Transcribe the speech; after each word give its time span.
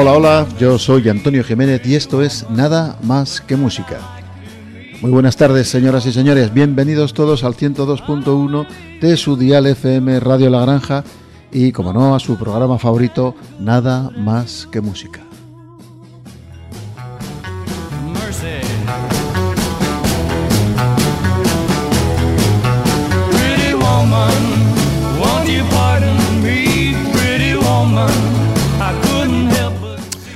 Hola, 0.00 0.12
hola, 0.12 0.46
yo 0.60 0.78
soy 0.78 1.08
Antonio 1.08 1.42
Jiménez 1.42 1.84
y 1.84 1.96
esto 1.96 2.22
es 2.22 2.48
Nada 2.50 2.96
más 3.02 3.40
que 3.40 3.56
música. 3.56 3.98
Muy 5.00 5.10
buenas 5.10 5.36
tardes, 5.36 5.68
señoras 5.68 6.06
y 6.06 6.12
señores. 6.12 6.54
Bienvenidos 6.54 7.14
todos 7.14 7.42
al 7.42 7.54
102.1 7.56 8.68
de 9.00 9.16
su 9.16 9.36
dial 9.36 9.66
FM 9.66 10.20
Radio 10.20 10.50
La 10.50 10.60
Granja 10.60 11.02
y, 11.50 11.72
como 11.72 11.92
no, 11.92 12.14
a 12.14 12.20
su 12.20 12.38
programa 12.38 12.78
favorito, 12.78 13.34
Nada 13.58 14.10
más 14.16 14.68
que 14.70 14.80
música. 14.80 15.28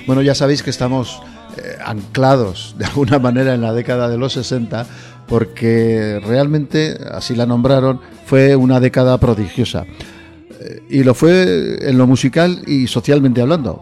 Bueno, 0.06 0.22
ya 0.22 0.34
sabéis 0.34 0.62
que 0.62 0.70
estamos 0.70 1.22
eh, 1.56 1.76
anclados 1.84 2.74
de 2.78 2.84
alguna 2.86 3.18
manera 3.18 3.54
en 3.54 3.60
la 3.60 3.72
década 3.72 4.08
de 4.08 4.18
los 4.18 4.32
60 4.32 4.86
porque 5.28 6.20
realmente, 6.24 6.98
así 7.10 7.34
la 7.34 7.46
nombraron, 7.46 8.00
fue 8.26 8.56
una 8.56 8.80
década 8.80 9.18
prodigiosa. 9.18 9.86
Eh, 10.60 10.82
y 10.90 11.04
lo 11.04 11.14
fue 11.14 11.88
en 11.88 11.96
lo 11.96 12.06
musical 12.06 12.62
y 12.66 12.86
socialmente 12.86 13.40
hablando. 13.40 13.80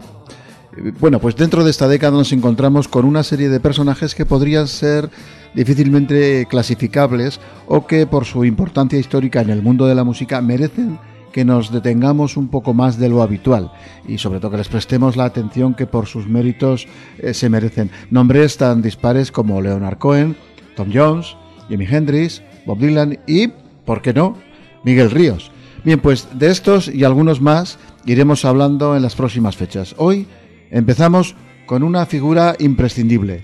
Bueno, 0.99 1.19
pues 1.19 1.35
dentro 1.35 1.65
de 1.65 1.71
esta 1.71 1.89
década 1.89 2.17
nos 2.17 2.31
encontramos 2.31 2.87
con 2.87 3.03
una 3.03 3.23
serie 3.23 3.49
de 3.49 3.59
personajes 3.59 4.15
que 4.15 4.25
podrían 4.25 4.69
ser 4.69 5.09
difícilmente 5.53 6.47
clasificables 6.49 7.41
o 7.67 7.85
que 7.85 8.07
por 8.07 8.23
su 8.23 8.45
importancia 8.45 8.97
histórica 8.97 9.41
en 9.41 9.49
el 9.49 9.61
mundo 9.61 9.85
de 9.85 9.95
la 9.95 10.05
música 10.05 10.39
merecen 10.41 10.97
que 11.31 11.45
nos 11.45 11.71
detengamos 11.71 12.37
un 12.37 12.49
poco 12.49 12.73
más 12.73 12.97
de 12.97 13.09
lo 13.09 13.21
habitual 13.21 13.71
y 14.07 14.17
sobre 14.17 14.39
todo 14.39 14.51
que 14.51 14.57
les 14.57 14.69
prestemos 14.69 15.15
la 15.15 15.25
atención 15.25 15.73
que 15.73 15.87
por 15.87 16.07
sus 16.07 16.27
méritos 16.27 16.87
eh, 17.17 17.33
se 17.33 17.49
merecen. 17.49 17.91
Nombres 18.09 18.57
tan 18.57 18.81
dispares 18.81 19.31
como 19.31 19.61
Leonard 19.61 19.97
Cohen, 19.97 20.35
Tom 20.75 20.89
Jones, 20.93 21.35
Jimi 21.69 21.85
Hendrix, 21.85 22.41
Bob 22.65 22.79
Dylan 22.79 23.19
y, 23.27 23.47
¿por 23.85 24.01
qué 24.01 24.13
no?, 24.13 24.37
Miguel 24.83 25.11
Ríos. 25.11 25.51
Bien, 25.83 25.99
pues 25.99 26.27
de 26.33 26.51
estos 26.51 26.87
y 26.87 27.03
algunos 27.03 27.41
más 27.41 27.79
iremos 28.05 28.45
hablando 28.45 28.95
en 28.95 29.01
las 29.01 29.15
próximas 29.15 29.55
fechas. 29.55 29.95
Hoy 29.97 30.27
empezamos 30.69 31.35
con 31.65 31.83
una 31.83 32.05
figura 32.05 32.55
imprescindible, 32.59 33.41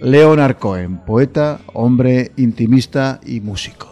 Leonard 0.00 0.56
Cohen, 0.56 0.98
poeta, 0.98 1.60
hombre 1.72 2.32
intimista 2.36 3.20
y 3.24 3.40
músico. 3.40 3.91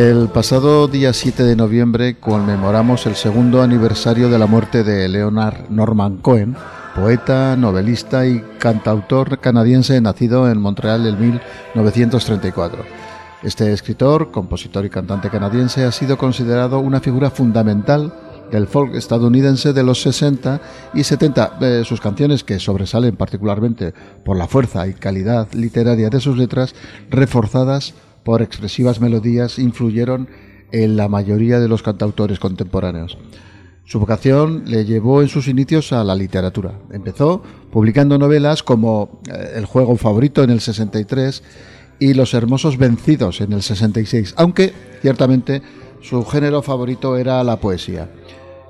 El 0.00 0.30
pasado 0.30 0.88
día 0.88 1.12
7 1.12 1.42
de 1.42 1.56
noviembre 1.56 2.16
conmemoramos 2.18 3.04
el 3.04 3.16
segundo 3.16 3.60
aniversario 3.60 4.30
de 4.30 4.38
la 4.38 4.46
muerte 4.46 4.82
de 4.82 5.06
Leonard 5.10 5.68
Norman 5.68 6.16
Cohen, 6.16 6.56
poeta, 6.94 7.54
novelista 7.54 8.26
y 8.26 8.40
cantautor 8.58 9.40
canadiense 9.40 10.00
nacido 10.00 10.50
en 10.50 10.58
Montreal 10.58 11.06
en 11.06 11.20
1934. 11.20 12.82
Este 13.42 13.74
escritor, 13.74 14.30
compositor 14.30 14.86
y 14.86 14.88
cantante 14.88 15.28
canadiense 15.28 15.84
ha 15.84 15.92
sido 15.92 16.16
considerado 16.16 16.80
una 16.80 17.00
figura 17.00 17.28
fundamental 17.28 18.14
del 18.50 18.68
folk 18.68 18.94
estadounidense 18.94 19.74
de 19.74 19.82
los 19.82 20.00
60 20.00 20.62
y 20.94 21.04
70. 21.04 21.58
Eh, 21.60 21.82
sus 21.84 22.00
canciones, 22.00 22.42
que 22.42 22.58
sobresalen 22.58 23.16
particularmente 23.16 23.92
por 24.24 24.38
la 24.38 24.48
fuerza 24.48 24.86
y 24.86 24.94
calidad 24.94 25.52
literaria 25.52 26.08
de 26.08 26.20
sus 26.20 26.38
letras, 26.38 26.74
reforzadas 27.10 27.92
por 28.24 28.42
expresivas 28.42 29.00
melodías, 29.00 29.58
influyeron 29.58 30.28
en 30.72 30.96
la 30.96 31.08
mayoría 31.08 31.58
de 31.58 31.68
los 31.68 31.82
cantautores 31.82 32.38
contemporáneos. 32.38 33.18
Su 33.84 33.98
vocación 33.98 34.62
le 34.66 34.84
llevó 34.84 35.20
en 35.20 35.28
sus 35.28 35.48
inicios 35.48 35.92
a 35.92 36.04
la 36.04 36.14
literatura. 36.14 36.78
Empezó 36.92 37.42
publicando 37.72 38.18
novelas 38.18 38.62
como 38.62 39.20
eh, 39.28 39.54
El 39.56 39.64
juego 39.64 39.96
favorito 39.96 40.44
en 40.44 40.50
el 40.50 40.60
63 40.60 41.42
y 41.98 42.14
Los 42.14 42.32
hermosos 42.34 42.78
vencidos 42.78 43.40
en 43.40 43.52
el 43.52 43.62
66, 43.62 44.34
aunque 44.36 44.72
ciertamente 45.02 45.62
su 46.00 46.24
género 46.24 46.62
favorito 46.62 47.16
era 47.16 47.42
la 47.42 47.58
poesía. 47.58 48.08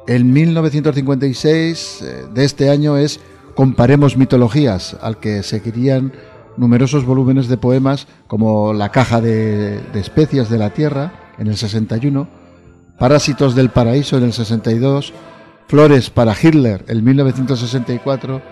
En 0.09 0.33
1956 0.33 2.03
eh, 2.03 2.25
de 2.33 2.45
este 2.45 2.71
año 2.71 2.97
es 2.97 3.21
Comparemos 3.55 4.17
mitologías, 4.17 4.97
al 5.03 5.21
que 5.21 5.43
seguirían 5.43 6.13
numerosos 6.57 7.05
volúmenes 7.05 7.49
de 7.49 7.57
poemas 7.57 8.07
como 8.27 8.73
La 8.73 8.91
caja 8.91 9.21
de, 9.21 9.81
especias 9.95 10.51
de 10.51 10.59
la 10.59 10.71
tierra 10.71 11.33
en 11.39 11.47
el 11.47 11.57
61, 11.57 12.29
Parásitos 12.99 13.55
del 13.55 13.71
paraíso 13.71 14.19
en 14.19 14.25
el 14.25 14.33
62, 14.33 15.15
Flores 15.69 16.11
para 16.11 16.37
Hitler 16.41 16.85
en 16.89 17.03
1964, 17.03 18.43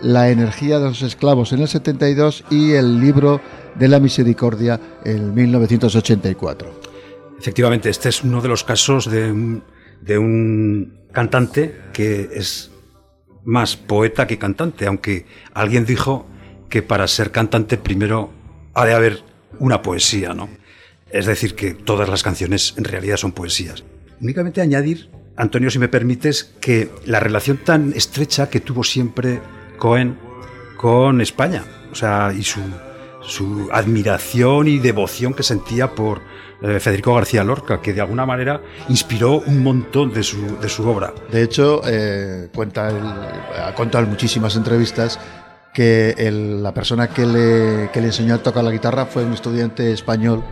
La 0.00 0.30
energía 0.30 0.78
de 0.78 0.86
los 0.86 1.02
esclavos 1.02 1.52
en 1.52 1.60
el 1.60 1.68
72 1.68 2.44
y 2.50 2.72
El 2.72 3.00
libro 3.00 3.40
de 3.74 3.88
la 3.88 4.00
misericordia 4.00 4.80
en 5.04 5.34
1984. 5.34 6.80
Efectivamente, 7.38 7.90
este 7.90 8.08
es 8.08 8.22
uno 8.22 8.40
de 8.40 8.48
los 8.48 8.64
casos 8.64 9.10
de 9.10 9.60
de 10.02 10.18
un 10.18 10.98
cantante 11.12 11.80
que 11.92 12.30
es 12.34 12.70
más 13.44 13.76
poeta 13.76 14.26
que 14.26 14.38
cantante, 14.38 14.86
aunque 14.86 15.26
alguien 15.54 15.84
dijo 15.84 16.26
que 16.72 16.80
para 16.80 17.06
ser 17.06 17.32
cantante 17.32 17.76
primero 17.76 18.30
ha 18.72 18.86
de 18.86 18.94
haber 18.94 19.22
una 19.58 19.82
poesía, 19.82 20.32
¿no? 20.32 20.48
Es 21.10 21.26
decir, 21.26 21.54
que 21.54 21.74
todas 21.74 22.08
las 22.08 22.22
canciones 22.22 22.72
en 22.78 22.84
realidad 22.84 23.18
son 23.18 23.32
poesías. 23.32 23.84
Únicamente 24.22 24.62
añadir, 24.62 25.10
Antonio, 25.36 25.70
si 25.70 25.78
me 25.78 25.88
permites, 25.88 26.54
que 26.62 26.88
la 27.04 27.20
relación 27.20 27.58
tan 27.58 27.92
estrecha 27.92 28.48
que 28.48 28.60
tuvo 28.60 28.84
siempre 28.84 29.42
Cohen 29.76 30.16
con 30.78 31.20
España, 31.20 31.62
o 31.92 31.94
sea, 31.94 32.32
y 32.32 32.42
su, 32.42 33.68
admiración 33.70 34.66
y 34.66 34.78
devoción 34.78 35.34
que 35.34 35.42
sentía 35.42 35.94
por 35.94 36.22
eh, 36.62 36.80
Federico 36.80 37.14
García 37.14 37.44
Lorca, 37.44 37.82
que 37.82 37.92
de 37.92 38.00
alguna 38.00 38.24
manera 38.24 38.62
inspiró 38.88 39.40
un 39.40 39.62
montón 39.62 40.10
de 40.14 40.22
su, 40.22 40.56
de 40.58 40.70
su 40.70 40.88
obra. 40.88 41.12
De 41.30 41.42
hecho, 41.42 41.82
eh, 41.84 42.48
cuenta 42.54 42.88
ha 43.66 43.74
contado 43.74 44.06
muchísimas 44.06 44.56
entrevistas 44.56 45.20
que 45.72 46.14
la 46.60 46.74
persona 46.74 47.08
que 47.08 47.26
le, 47.26 47.90
que 47.92 48.00
le 48.00 48.08
enseñó 48.08 48.34
a 48.34 48.38
tocar 48.38 48.62
la 48.62 48.70
guitarra 48.70 49.06
fue 49.06 49.24
un 49.24 49.32
estudiante 49.32 49.92
español 49.92 50.44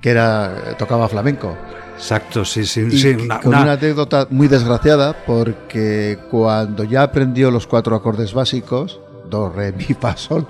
que 0.00 0.10
era 0.10 0.76
tocaba 0.78 1.08
flamenco. 1.08 1.56
Exacto, 1.96 2.44
sí, 2.44 2.66
sí. 2.66 2.80
una, 2.80 3.40
con 3.40 3.54
una... 3.54 3.72
anécdota 3.72 4.26
muy 4.30 4.48
desgraciada 4.48 5.14
porque 5.24 6.18
cuando 6.30 6.84
ya 6.84 7.02
aprendió 7.02 7.50
los 7.50 7.66
cuatro 7.66 7.94
acordes 7.94 8.34
básicos, 8.34 9.00
do, 9.30 9.50
re, 9.50 9.72
mi, 9.72 9.84
fa, 9.84 10.16
sol, 10.16 10.48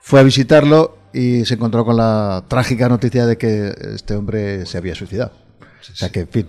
fue 0.00 0.20
a 0.20 0.22
visitarlo 0.22 0.98
y 1.12 1.44
se 1.44 1.54
encontró 1.54 1.84
con 1.84 1.96
la 1.96 2.44
trágica 2.48 2.88
noticia 2.88 3.26
de 3.26 3.36
que 3.36 3.74
este 3.94 4.16
hombre 4.16 4.64
se 4.66 4.78
había 4.78 4.94
suicidado. 4.94 5.32
o 5.60 5.94
sea 5.94 6.10
que, 6.10 6.20
en 6.20 6.28
fin. 6.28 6.48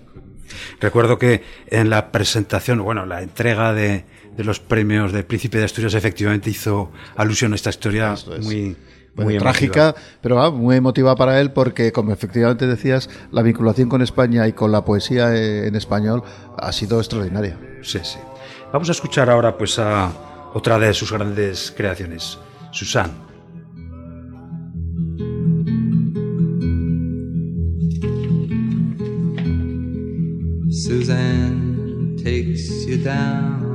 Recuerdo 0.79 1.17
que 1.17 1.44
en 1.67 1.89
la 1.89 2.11
presentación, 2.11 2.81
bueno, 2.83 3.05
la 3.05 3.21
entrega 3.21 3.73
de, 3.73 4.05
de 4.35 4.43
los 4.43 4.59
premios 4.59 5.11
del 5.11 5.25
Príncipe 5.25 5.57
de 5.57 5.65
Asturias 5.65 5.93
efectivamente 5.93 6.49
hizo 6.49 6.91
alusión 7.15 7.53
a 7.53 7.55
esta 7.55 7.69
historia 7.69 8.15
muy, 8.41 8.75
muy, 9.15 9.37
trágica, 9.37 9.95
pero 10.21 10.41
ah, 10.41 10.51
muy 10.51 10.75
emotiva 10.75 11.15
para 11.15 11.39
él 11.39 11.51
porque, 11.51 11.91
como 11.91 12.11
efectivamente 12.11 12.67
decías, 12.67 13.09
la 13.31 13.41
vinculación 13.41 13.89
con 13.89 14.01
España 14.01 14.47
y 14.47 14.53
con 14.53 14.71
la 14.71 14.83
poesía 14.83 15.33
eh, 15.33 15.67
en 15.67 15.75
español 15.75 16.23
ha 16.57 16.71
sido 16.71 16.99
extraordinaria. 16.99 17.57
Sí, 17.81 17.99
sí. 18.03 18.19
Vamos 18.73 18.89
a 18.89 18.91
escuchar 18.91 19.29
ahora 19.29 19.57
pues 19.57 19.79
a 19.79 20.11
otra 20.53 20.77
de 20.79 20.93
sus 20.93 21.11
grandes 21.11 21.73
creaciones, 21.75 22.38
Susan. 22.71 23.25
Suzanne 30.85 32.17
takes 32.23 32.85
you 32.85 32.97
down. 32.97 33.75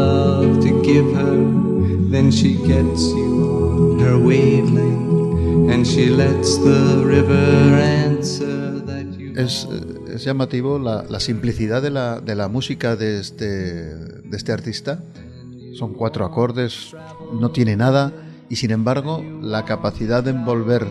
love 0.00 0.60
to 0.60 0.82
give 0.82 1.08
her, 1.14 1.36
then 2.10 2.30
she 2.30 2.54
gets 2.66 3.12
you 3.12 3.94
on 3.94 4.00
her 4.00 4.16
wavelength 4.18 5.70
and 5.70 5.86
she 5.86 6.08
lets 6.08 6.58
the 6.58 7.02
river 7.04 7.76
answer 7.76 8.80
that 8.86 9.06
you. 9.18 9.32
Es, 9.36 9.66
es 10.12 10.24
llamativo 10.24 10.78
la, 10.78 11.04
la 11.08 11.20
simplicidad 11.20 11.82
de 11.82 11.90
la, 11.90 12.20
de 12.20 12.34
la 12.34 12.48
música 12.48 12.96
de 12.96 13.20
este, 13.20 13.44
de 13.46 14.36
este 14.36 14.52
artista. 14.52 15.02
Son 15.74 15.94
cuatro 15.94 16.24
acordes, 16.24 16.94
no 17.40 17.50
tiene 17.50 17.76
nada 17.76 18.12
y 18.48 18.56
sin 18.56 18.70
embargo 18.70 19.22
la 19.40 19.64
capacidad 19.64 20.22
de 20.24 20.30
envolver 20.30 20.86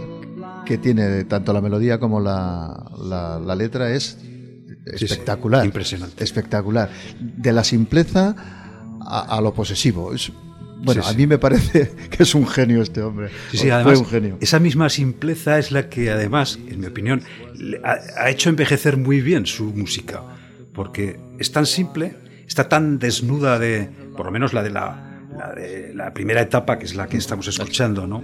que 0.66 0.78
tiene 0.78 1.26
tanto 1.26 1.52
la 1.52 1.62
melodía 1.62 2.00
como 2.00 2.20
la, 2.20 2.92
la, 2.98 3.40
la 3.40 3.56
letra 3.56 3.92
es 3.92 4.18
espectacular. 4.86 5.62
Sí, 5.62 5.66
sí, 5.66 5.68
impresionante. 5.68 6.24
Espectacular. 6.24 6.90
De 7.20 7.52
la 7.52 7.64
simpleza 7.64 8.36
a, 9.10 9.38
a 9.38 9.42
lo 9.42 9.54
posesivo. 9.54 10.14
Es, 10.14 10.32
bueno, 10.78 11.04
sí, 11.04 11.14
a 11.14 11.18
mí 11.18 11.28
me 11.28 11.38
parece 11.38 11.92
que 12.10 12.24
es 12.24 12.36
un 12.36 12.48
genio 12.48 12.82
este 12.82 13.02
hombre. 13.02 13.30
Sí, 13.52 13.58
sí, 13.58 13.70
además, 13.70 13.94
Fue 13.94 14.04
un 14.04 14.10
genio. 14.10 14.38
Esa 14.40 14.60
misma 14.60 14.90
simpleza 14.90 15.60
es 15.60 15.72
la 15.72 15.90
que 15.90 16.10
además, 16.10 16.60
en 16.68 16.80
mi 16.80 16.88
opinión, 16.88 17.22
ha, 17.84 17.98
ha 18.24 18.30
hecho 18.30 18.50
envejecer 18.50 18.98
muy 18.98 19.22
bien 19.22 19.46
su 19.46 19.66
música. 19.66 20.24
Porque 20.74 21.20
es 21.40 21.52
tan 21.52 21.66
simple, 21.66 22.16
está 22.48 22.70
tan 22.70 23.00
desnuda 23.00 23.60
de, 23.60 23.90
por 24.16 24.26
lo 24.26 24.32
menos 24.32 24.54
la 24.54 24.64
de 24.64 24.70
la, 24.70 25.28
la, 25.38 25.54
de 25.54 25.94
la 25.94 26.14
primera 26.14 26.42
etapa, 26.42 26.80
que 26.80 26.86
es 26.86 26.96
la 26.96 27.08
que 27.08 27.18
estamos 27.18 27.48
escuchando, 27.48 28.08
¿no? 28.08 28.24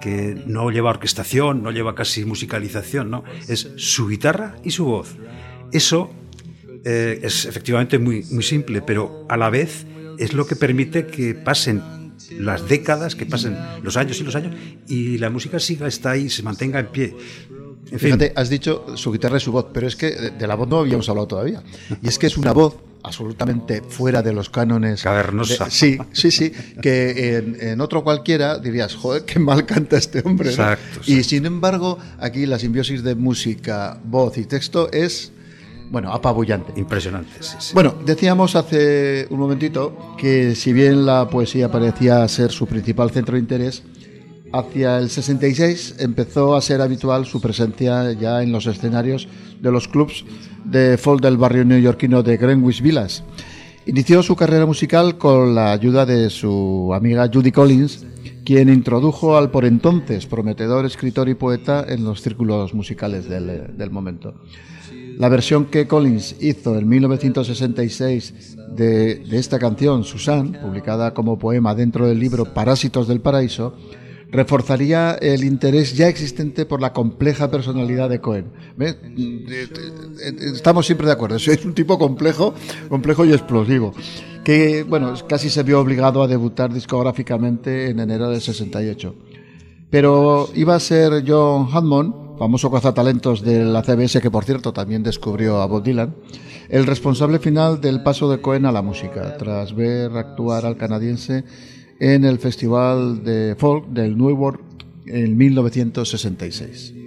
que 0.00 0.42
no 0.46 0.70
lleva 0.70 0.90
orquestación, 0.90 1.62
no 1.62 1.70
lleva 1.70 1.94
casi 1.94 2.24
musicalización, 2.24 3.10
¿no? 3.10 3.24
es 3.48 3.70
su 3.76 4.08
guitarra 4.08 4.56
y 4.62 4.70
su 4.70 4.84
voz. 4.84 5.16
Eso 5.72 6.10
eh, 6.84 7.20
es 7.22 7.46
efectivamente 7.46 7.98
muy, 7.98 8.24
muy 8.30 8.42
simple, 8.42 8.82
pero 8.82 9.26
a 9.28 9.36
la 9.36 9.50
vez 9.50 9.86
es 10.18 10.32
lo 10.32 10.46
que 10.46 10.56
permite 10.56 11.06
que 11.06 11.34
pasen 11.34 11.82
las 12.38 12.68
décadas, 12.68 13.14
que 13.14 13.26
pasen 13.26 13.56
los 13.82 13.96
años 13.96 14.20
y 14.20 14.24
los 14.24 14.34
años, 14.34 14.54
y 14.88 15.18
la 15.18 15.30
música 15.30 15.58
siga, 15.58 15.86
está 15.86 16.12
ahí, 16.12 16.28
se 16.28 16.42
mantenga 16.42 16.80
en 16.80 16.86
pie. 16.86 17.16
En 17.90 18.00
Fíjate, 18.00 18.32
has 18.34 18.48
dicho 18.48 18.96
su 18.96 19.12
guitarra 19.12 19.36
y 19.36 19.40
su 19.40 19.52
voz, 19.52 19.66
pero 19.72 19.86
es 19.86 19.94
que 19.94 20.10
de 20.10 20.46
la 20.46 20.56
voz 20.56 20.68
no 20.68 20.78
habíamos 20.78 21.08
hablado 21.08 21.28
todavía. 21.28 21.62
Y 22.02 22.08
es 22.08 22.18
que 22.18 22.26
es 22.26 22.36
una 22.36 22.52
voz 22.52 22.76
absolutamente 23.04 23.82
fuera 23.82 24.22
de 24.22 24.32
los 24.32 24.50
cánones. 24.50 25.02
Cavernosa. 25.02 25.66
De, 25.66 25.70
sí, 25.70 25.98
sí, 26.12 26.32
sí. 26.32 26.52
Que 26.82 27.36
en, 27.36 27.56
en, 27.60 27.80
otro 27.80 28.02
cualquiera 28.02 28.58
dirías, 28.58 28.96
joder, 28.96 29.24
qué 29.24 29.38
mal 29.38 29.64
canta 29.66 29.96
este 29.96 30.22
hombre. 30.24 30.46
¿no? 30.46 30.50
Exacto. 30.50 31.00
Y 31.06 31.22
sin 31.22 31.46
embargo, 31.46 31.98
aquí 32.18 32.46
la 32.46 32.58
simbiosis 32.58 33.04
de 33.04 33.14
música, 33.14 34.00
voz 34.04 34.36
y 34.38 34.46
texto 34.46 34.90
es 34.90 35.32
bueno, 35.90 36.12
apabullante. 36.12 36.72
Impresionante, 36.76 37.30
sí, 37.40 37.56
sí. 37.58 37.74
Bueno, 37.74 37.94
decíamos 38.04 38.56
hace 38.56 39.26
un 39.30 39.38
momentito 39.38 40.14
que 40.18 40.54
si 40.54 40.72
bien 40.72 41.06
la 41.06 41.28
poesía 41.28 41.70
parecía 41.70 42.26
ser 42.28 42.50
su 42.50 42.66
principal 42.66 43.10
centro 43.10 43.34
de 43.34 43.40
interés, 43.40 43.82
hacia 44.52 44.98
el 44.98 45.10
66 45.10 45.96
empezó 45.98 46.56
a 46.56 46.60
ser 46.60 46.80
habitual 46.80 47.26
su 47.26 47.40
presencia 47.40 48.12
ya 48.12 48.42
en 48.42 48.52
los 48.52 48.66
escenarios 48.66 49.28
de 49.60 49.70
los 49.70 49.88
clubs 49.88 50.24
de 50.64 50.96
folk 50.98 51.22
del 51.22 51.36
barrio 51.36 51.64
neoyorquino 51.64 52.22
de 52.22 52.36
Greenwich 52.36 52.82
Villas. 52.82 53.22
Inició 53.86 54.22
su 54.22 54.34
carrera 54.34 54.66
musical 54.66 55.16
con 55.16 55.54
la 55.54 55.72
ayuda 55.72 56.06
de 56.06 56.28
su 56.30 56.92
amiga 56.92 57.30
Judy 57.32 57.52
Collins, 57.52 58.04
quien 58.44 58.68
introdujo 58.68 59.36
al 59.36 59.50
por 59.50 59.64
entonces 59.64 60.26
prometedor 60.26 60.84
escritor 60.86 61.28
y 61.28 61.34
poeta 61.34 61.84
en 61.88 62.04
los 62.04 62.20
círculos 62.20 62.74
musicales 62.74 63.28
del, 63.28 63.76
del 63.76 63.90
momento. 63.90 64.34
La 65.18 65.28
versión 65.28 65.66
que 65.66 65.86
Collins 65.86 66.36
hizo 66.40 66.76
en 66.78 66.88
1966 66.88 68.56
de, 68.76 69.16
de, 69.16 69.38
esta 69.38 69.58
canción, 69.58 70.04
Susan, 70.04 70.52
publicada 70.60 71.14
como 71.14 71.38
poema 71.38 71.74
dentro 71.74 72.06
del 72.06 72.18
libro 72.20 72.52
Parásitos 72.52 73.08
del 73.08 73.20
Paraíso, 73.20 73.74
reforzaría 74.30 75.14
el 75.14 75.44
interés 75.44 75.96
ya 75.96 76.08
existente 76.08 76.66
por 76.66 76.80
la 76.80 76.92
compleja 76.92 77.50
personalidad 77.50 78.10
de 78.10 78.20
Cohen. 78.20 78.46
Estamos 80.54 80.86
siempre 80.86 81.06
de 81.06 81.12
acuerdo, 81.12 81.36
es 81.36 81.64
un 81.64 81.74
tipo 81.74 81.98
complejo, 81.98 82.54
complejo 82.88 83.24
y 83.24 83.32
explosivo, 83.32 83.94
que 84.44 84.82
bueno, 84.82 85.14
casi 85.28 85.50
se 85.50 85.62
vio 85.62 85.80
obligado 85.80 86.22
a 86.22 86.28
debutar 86.28 86.72
discográficamente 86.72 87.90
en 87.90 88.00
enero 88.00 88.30
del 88.30 88.40
68. 88.40 89.14
Pero 89.88 90.50
iba 90.54 90.74
a 90.74 90.80
ser 90.80 91.24
John 91.26 91.68
Hammond, 91.72 92.25
famoso 92.38 92.70
cazatalentos 92.70 93.42
de 93.42 93.64
la 93.64 93.82
CBS, 93.82 94.20
que 94.20 94.30
por 94.30 94.44
cierto 94.44 94.72
también 94.72 95.02
descubrió 95.02 95.60
a 95.60 95.66
Bob 95.66 95.82
Dylan, 95.82 96.14
el 96.68 96.86
responsable 96.86 97.38
final 97.38 97.80
del 97.80 98.02
paso 98.02 98.30
de 98.30 98.40
Cohen 98.40 98.66
a 98.66 98.72
la 98.72 98.82
música, 98.82 99.36
tras 99.36 99.74
ver 99.74 100.12
actuar 100.16 100.66
al 100.66 100.76
canadiense 100.76 101.44
en 102.00 102.24
el 102.24 102.38
Festival 102.38 103.24
de 103.24 103.56
Folk 103.58 103.88
del 103.88 104.18
Newark 104.18 104.60
en 105.06 105.36
1966. 105.36 107.05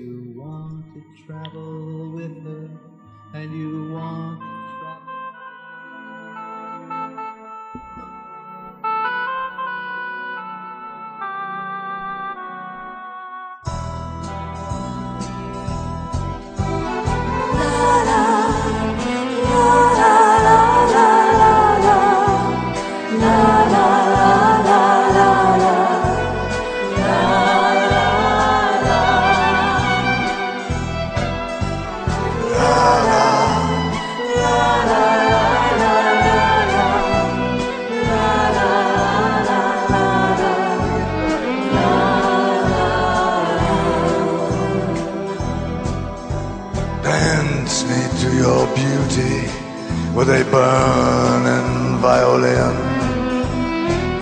Violin. 52.29 52.75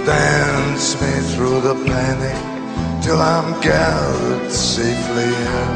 Dance 0.05 0.99
me 1.01 1.13
through 1.31 1.59
the 1.61 1.75
panic 1.85 2.39
till 3.03 3.19
I'm 3.19 3.59
gathered 3.61 4.51
safely 4.51 5.31
in. 5.57 5.71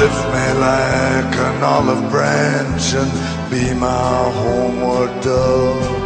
Lift 0.00 0.22
me 0.34 0.46
like 0.68 1.34
an 1.48 1.62
olive 1.62 2.10
branch 2.10 2.94
and 2.94 3.12
be 3.50 3.74
my 3.74 4.30
homeward 4.40 5.12
dove. 5.22 6.00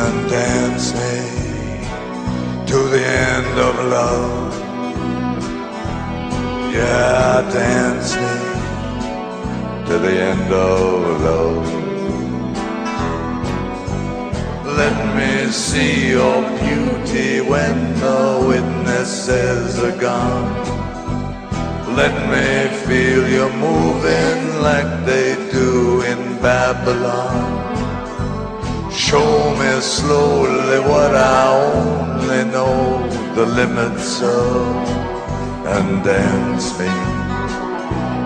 And 0.00 0.30
dance 0.30 0.92
me 1.00 1.16
to 2.70 2.78
the 2.94 3.04
end 3.28 3.54
of 3.68 3.74
love. 3.96 4.52
Yeah, 6.72 7.42
dance 7.60 8.14
me 8.22 8.34
to 9.88 9.98
the 9.98 10.14
end 10.30 10.52
of 10.52 11.20
love. 11.22 11.75
Let 14.76 15.16
me 15.16 15.50
see 15.50 16.10
your 16.10 16.42
beauty 16.60 17.40
when 17.40 17.76
the 17.98 18.44
witnesses 18.46 19.78
are 19.78 19.98
gone. 19.98 20.52
Let 21.96 22.14
me 22.32 22.76
feel 22.84 23.26
you 23.26 23.48
moving 23.56 24.60
like 24.60 25.06
they 25.06 25.34
do 25.50 26.02
in 26.02 26.20
Babylon. 26.42 27.40
Show 28.92 29.56
me 29.60 29.80
slowly 29.80 30.80
what 30.80 31.14
I 31.14 31.40
only 31.72 32.44
know 32.52 33.08
the 33.34 33.46
limits 33.46 34.20
of, 34.20 34.88
and 35.74 36.04
dance 36.04 36.78
me 36.78 36.92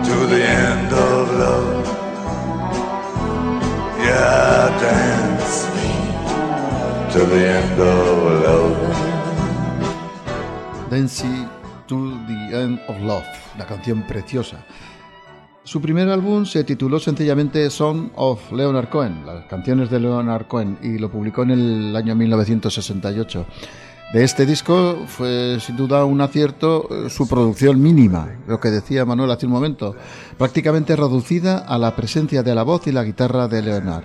to 0.08 0.16
the 0.32 0.42
end 0.42 0.92
of 0.92 1.30
love. 1.44 1.86
Yeah, 4.00 4.68
dance 4.80 5.29
to 7.12 7.26
the 7.26 7.58
end 7.58 7.80
of 7.80 8.42
love. 8.44 8.76
Dancing 10.90 11.48
to 11.88 12.16
the 12.28 12.62
End 12.62 12.80
of 12.86 13.00
Love, 13.00 13.26
la 13.58 13.66
canción 13.66 14.06
preciosa. 14.06 14.64
Su 15.64 15.80
primer 15.80 16.08
álbum 16.08 16.46
se 16.46 16.62
tituló 16.62 17.00
sencillamente 17.00 17.68
Song 17.70 18.10
of 18.14 18.52
Leonard 18.52 18.90
Cohen, 18.90 19.26
las 19.26 19.46
canciones 19.46 19.90
de 19.90 19.98
Leonard 19.98 20.46
Cohen, 20.46 20.78
y 20.82 20.98
lo 20.98 21.10
publicó 21.10 21.42
en 21.42 21.50
el 21.50 21.96
año 21.96 22.14
1968. 22.14 23.46
De 24.12 24.22
este 24.22 24.46
disco 24.46 25.04
fue 25.08 25.58
sin 25.60 25.76
duda 25.76 26.04
un 26.04 26.20
acierto 26.20 26.88
eh, 26.90 27.10
su 27.10 27.28
producción 27.28 27.82
mínima, 27.82 28.28
lo 28.46 28.60
que 28.60 28.70
decía 28.70 29.04
Manuel 29.04 29.32
hace 29.32 29.46
un 29.46 29.52
momento, 29.52 29.96
prácticamente 30.38 30.94
reducida 30.94 31.58
a 31.58 31.76
la 31.76 31.96
presencia 31.96 32.44
de 32.44 32.54
la 32.54 32.62
voz 32.62 32.86
y 32.86 32.92
la 32.92 33.02
guitarra 33.02 33.48
de 33.48 33.62
Leonard 33.62 34.04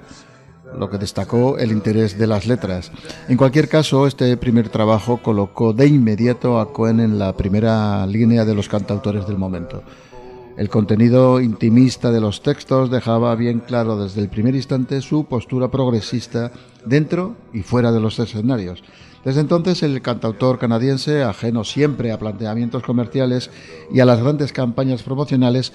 lo 0.78 0.90
que 0.90 0.98
destacó 0.98 1.58
el 1.58 1.72
interés 1.72 2.18
de 2.18 2.28
las 2.28 2.46
letras. 2.46 2.92
En 3.28 3.38
cualquier 3.38 3.68
caso, 3.68 4.08
este 4.08 4.36
primer 4.38 4.70
trabajo 4.70 5.18
colocó 5.22 5.74
de 5.74 5.88
inmediato 5.88 6.60
a 6.60 6.72
Cohen 6.72 7.00
en 7.00 7.20
la 7.20 7.36
primera 7.36 8.06
línea 8.08 8.46
de 8.46 8.56
los 8.56 8.70
cantautores 8.70 9.28
del 9.28 9.38
momento. 9.38 9.84
El 10.58 10.70
contenido 10.70 11.42
intimista 11.42 12.12
de 12.12 12.22
los 12.22 12.42
textos 12.42 12.90
dejaba 12.90 13.36
bien 13.36 13.60
claro 13.60 14.02
desde 14.02 14.22
el 14.22 14.30
primer 14.30 14.56
instante 14.56 15.02
su 15.02 15.26
postura 15.26 15.70
progresista 15.70 16.52
dentro 16.86 17.36
y 17.52 17.62
fuera 17.62 17.92
de 17.92 18.00
los 18.00 18.18
escenarios. 18.20 18.82
Desde 19.26 19.42
entonces 19.42 19.84
el 19.84 20.02
cantautor 20.02 20.58
canadiense, 20.60 21.24
ajeno 21.24 21.64
siempre 21.64 22.12
a 22.12 22.20
planteamientos 22.20 22.84
comerciales 22.84 23.50
y 23.92 24.00
a 24.00 24.06
las 24.06 24.22
grandes 24.22 24.54
campañas 24.54 25.04
promocionales, 25.04 25.74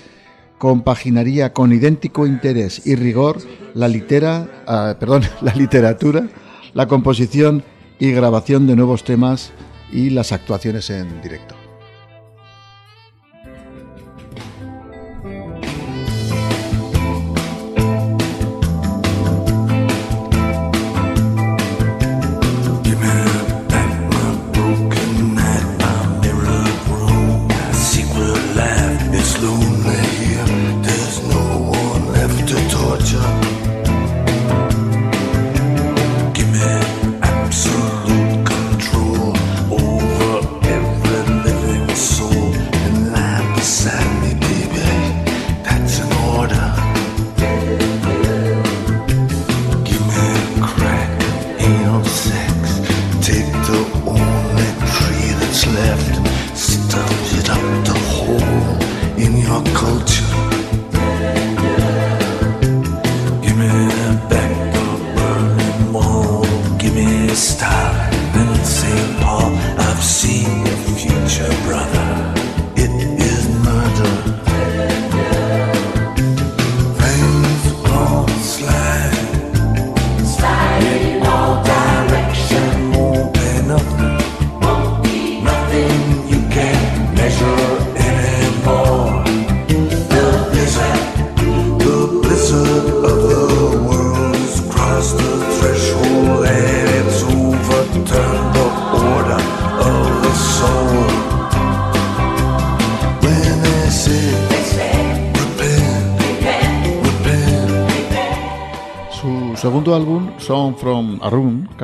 compaginaría 0.61 1.55
con 1.55 1.73
idéntico 1.73 2.27
interés 2.27 2.87
y 2.87 2.95
rigor 2.95 3.39
la, 3.73 3.89
litera, 3.89 4.63
ah, 4.67 4.95
perdón, 5.01 5.23
la 5.41 5.55
literatura, 5.55 6.29
la 6.75 6.87
composición 6.87 7.65
y 7.99 8.13
grabación 8.13 8.67
de 8.67 8.77
nuevos 8.77 9.03
temas 9.03 9.53
y 9.91 10.11
las 10.11 10.33
actuaciones 10.33 10.91
en 10.91 11.23
directo. 11.23 11.55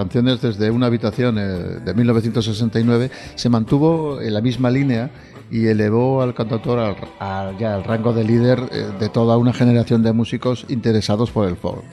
Desde 0.09 0.71
una 0.71 0.87
habitación 0.87 1.39
eh, 1.39 1.43
de 1.85 1.95
1969, 1.95 3.11
se 3.35 3.49
mantuvo 3.49 4.21
en 4.21 4.35
la 4.35 4.41
misma 4.41 4.71
línea 4.71 5.11
y 5.51 5.67
elevó 5.67 6.23
al 6.23 6.35
cantautor 6.35 6.97
al, 7.19 7.59
ya 7.59 7.75
al 7.75 7.85
rango 7.85 8.13
de 8.13 8.25
líder 8.25 8.61
eh, 8.73 8.87
de 8.99 9.09
toda 9.09 9.37
una 9.37 9.53
generación 9.53 10.03
de 10.03 10.13
músicos 10.13 10.65
interesados 10.69 11.31
por 11.31 11.49
el 11.49 11.57
folk. 11.57 11.85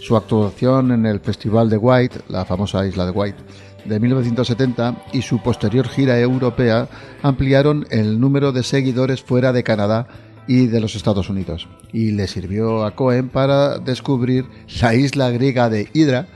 Su 0.00 0.16
actuación 0.16 0.92
en 0.92 1.06
el 1.06 1.20
Festival 1.20 1.68
de 1.68 1.76
White, 1.76 2.20
la 2.28 2.44
famosa 2.44 2.86
isla 2.86 3.04
de 3.04 3.10
White, 3.10 3.38
de 3.84 4.00
1970 4.00 5.04
y 5.12 5.22
su 5.22 5.42
posterior 5.42 5.88
gira 5.88 6.18
europea 6.18 6.88
ampliaron 7.22 7.86
el 7.90 8.20
número 8.20 8.52
de 8.52 8.62
seguidores 8.62 9.22
fuera 9.22 9.52
de 9.52 9.62
Canadá 9.62 10.06
y 10.46 10.66
de 10.66 10.80
los 10.80 10.96
Estados 10.96 11.28
Unidos. 11.30 11.68
Y 11.92 12.12
le 12.12 12.26
sirvió 12.26 12.84
a 12.84 12.94
Cohen 12.94 13.28
para 13.28 13.78
descubrir 13.78 14.46
la 14.80 14.94
isla 14.94 15.30
griega 15.30 15.70
de 15.70 15.88
Hydra, 15.92 16.26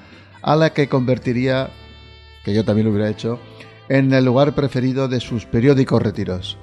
a 0.45 0.57
la 0.57 0.75
que 0.75 0.89
convertiría, 0.89 1.71
que 2.45 2.53
yo 2.53 2.65
también 2.65 2.87
lo 2.87 2.93
hubiera 2.93 3.09
hecho, 3.09 3.41
en 3.89 4.13
el 4.13 4.27
lugar 4.27 4.55
preferido 4.55 5.09
de 5.09 5.21
sus 5.21 5.47
periódicos 5.47 6.03
retiros. 6.03 6.59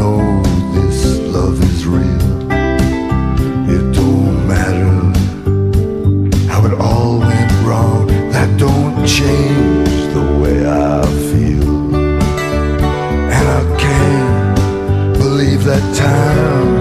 Know 0.00 0.42
this 0.74 1.18
love 1.32 1.62
is 1.62 1.86
real. 1.86 2.29
That 8.40 8.58
don't 8.58 9.06
change 9.06 10.14
the 10.14 10.24
way 10.40 10.66
I 10.66 11.04
feel. 11.28 11.94
And 11.94 13.46
I 13.58 13.62
can't 13.76 15.18
believe 15.18 15.62
that 15.64 15.84
time 15.94 16.79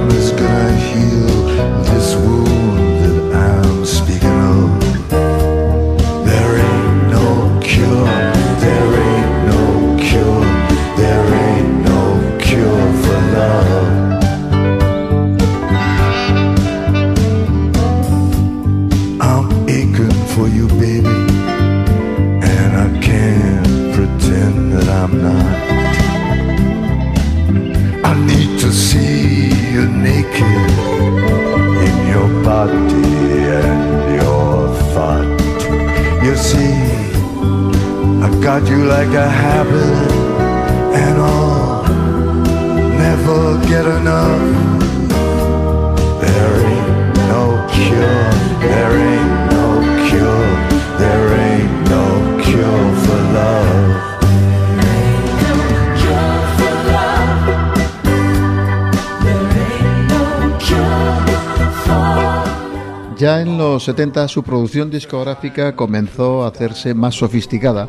los 63.79 63.85
70 63.85 64.27
su 64.27 64.43
producción 64.43 64.91
discográfica 64.91 65.73
comenzó 65.73 66.43
a 66.43 66.49
hacerse 66.49 66.93
más 66.93 67.15
sofisticada 67.15 67.87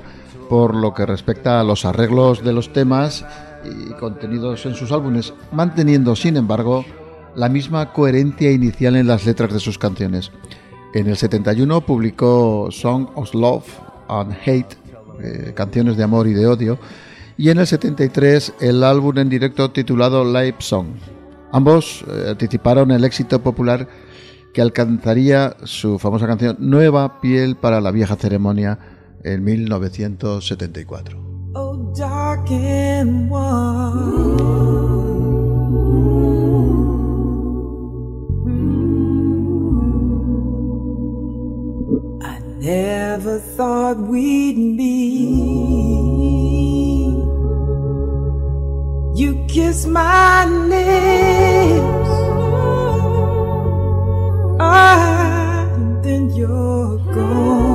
por 0.49 0.73
lo 0.73 0.95
que 0.95 1.05
respecta 1.05 1.59
a 1.59 1.65
los 1.65 1.85
arreglos 1.85 2.45
de 2.45 2.53
los 2.53 2.73
temas 2.73 3.27
y 3.65 3.93
contenidos 3.95 4.67
en 4.67 4.77
sus 4.77 4.93
álbumes, 4.93 5.35
manteniendo, 5.51 6.15
sin 6.15 6.37
embargo, 6.37 6.85
la 7.35 7.49
misma 7.49 7.93
coherencia 7.93 8.53
inicial 8.53 8.95
en 8.95 9.09
las 9.09 9.27
letras 9.27 9.53
de 9.53 9.59
sus 9.59 9.79
canciones. 9.79 10.31
En 10.95 11.09
el 11.09 11.17
71 11.17 11.81
publicó 11.81 12.69
Song 12.71 13.09
of 13.17 13.35
Love 13.35 13.67
and 14.07 14.37
Hate, 14.47 14.77
eh, 15.21 15.53
canciones 15.57 15.97
de 15.97 16.05
amor 16.05 16.29
y 16.29 16.35
de 16.35 16.47
odio, 16.47 16.79
y 17.37 17.51
en 17.51 17.59
el 17.59 17.67
73 17.67 18.55
el 18.61 18.85
álbum 18.85 19.19
en 19.19 19.29
directo 19.29 19.73
titulado 19.73 20.25
Live 20.25 20.59
Song. 20.61 20.87
Ambos 21.51 22.05
eh, 22.07 22.27
anticiparon 22.31 22.93
el 22.93 23.03
éxito 23.03 23.43
popular 23.43 23.89
que 24.53 24.63
alcanzaría 24.63 25.57
su 25.65 25.99
famosa 25.99 26.27
canción 26.27 26.57
Nueva 26.59 27.21
piel 27.21 27.57
para 27.57 27.81
la 27.81 27.91
vieja 27.91 28.17
ceremonia 28.17 28.79
en 29.25 29.45
1974. 29.45 31.19
Never 42.61 43.39
thought 43.39 43.97
we'd 43.97 44.57
meet. 44.57 45.61
You 49.17 49.45
kiss 49.49 49.87
my 49.87 50.45
lips, 50.45 51.90
and 54.61 56.05
then 56.05 56.31
you're 56.31 56.99
gone. 57.15 57.70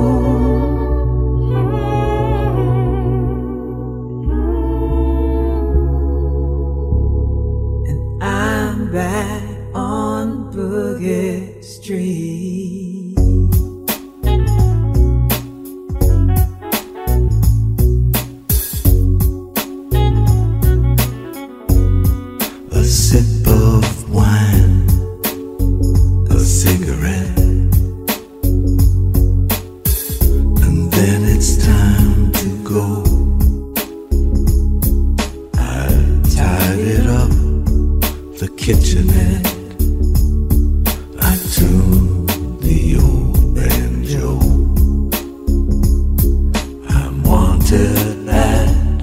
tonight. 47.66 49.00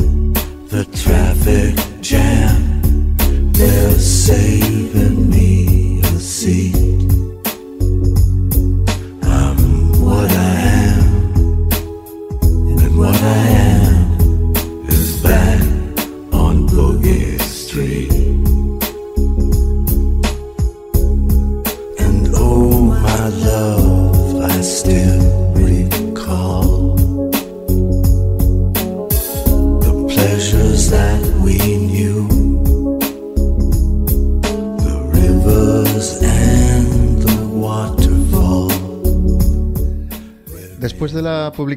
The 0.69 0.85
traffic 0.95 1.82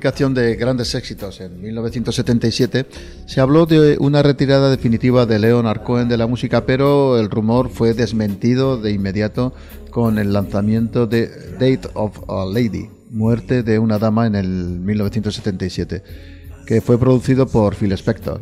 de 0.07 0.55
grandes 0.55 0.95
éxitos 0.95 1.41
en 1.41 1.61
1977, 1.61 2.87
se 3.27 3.41
habló 3.41 3.67
de 3.67 3.97
una 3.99 4.23
retirada 4.23 4.71
definitiva 4.71 5.27
de 5.27 5.41
Leonard 5.41 5.83
Cohen 5.83 6.09
de 6.09 6.17
la 6.17 6.29
música, 6.29 6.65
pero 6.65 7.19
el 7.19 7.29
rumor 7.29 7.71
fue 7.71 7.93
desmentido 7.93 8.77
de 8.77 8.93
inmediato 8.93 9.53
con 9.91 10.19
el 10.19 10.33
lanzamiento 10.33 11.09
de 11.09 11.27
Date 11.55 11.89
of 11.95 12.21
a 12.31 12.45
Lady, 12.47 12.89
Muerte 13.11 13.65
de 13.65 13.81
una 13.81 13.99
Dama 13.99 14.29
en 14.29 14.37
el 14.37 14.47
1977, 14.47 16.05
que 16.67 16.81
fue 16.81 16.99
producido 16.99 17.49
por 17.49 17.75
Phil 17.75 17.91
Spector. 17.93 18.41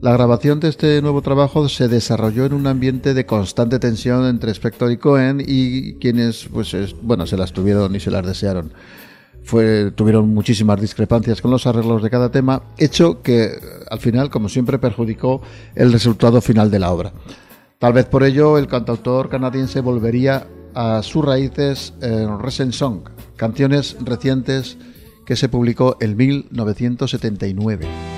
La 0.00 0.12
grabación 0.12 0.58
de 0.58 0.68
este 0.68 1.02
nuevo 1.02 1.20
trabajo 1.20 1.68
se 1.68 1.88
desarrolló 1.88 2.46
en 2.46 2.54
un 2.54 2.66
ambiente 2.66 3.12
de 3.12 3.26
constante 3.26 3.78
tensión 3.78 4.26
entre 4.26 4.52
Spector 4.52 4.90
y 4.90 4.96
Cohen 4.96 5.42
y 5.46 5.94
quienes, 5.96 6.48
pues, 6.50 6.74
bueno, 7.02 7.26
se 7.26 7.36
las 7.36 7.52
tuvieron 7.52 7.94
y 7.94 8.00
se 8.00 8.10
las 8.10 8.24
desearon 8.24 8.72
tuvieron 9.94 10.34
muchísimas 10.34 10.80
discrepancias 10.80 11.40
con 11.40 11.50
los 11.50 11.66
arreglos 11.66 12.02
de 12.02 12.10
cada 12.10 12.30
tema, 12.30 12.62
hecho 12.76 13.22
que 13.22 13.52
al 13.90 13.98
final, 13.98 14.30
como 14.30 14.48
siempre, 14.48 14.78
perjudicó 14.78 15.40
el 15.74 15.92
resultado 15.92 16.40
final 16.40 16.70
de 16.70 16.78
la 16.78 16.90
obra. 16.90 17.12
Tal 17.78 17.92
vez 17.92 18.06
por 18.06 18.24
ello 18.24 18.58
el 18.58 18.66
cantautor 18.66 19.28
canadiense 19.28 19.80
volvería 19.80 20.48
a 20.74 21.02
sus 21.02 21.24
raíces 21.24 21.94
en 22.00 22.38
Recent 22.40 22.72
Song, 22.72 23.08
canciones 23.36 23.96
recientes 24.00 24.76
que 25.24 25.36
se 25.36 25.48
publicó 25.48 25.96
en 26.00 26.16
1979. 26.16 28.17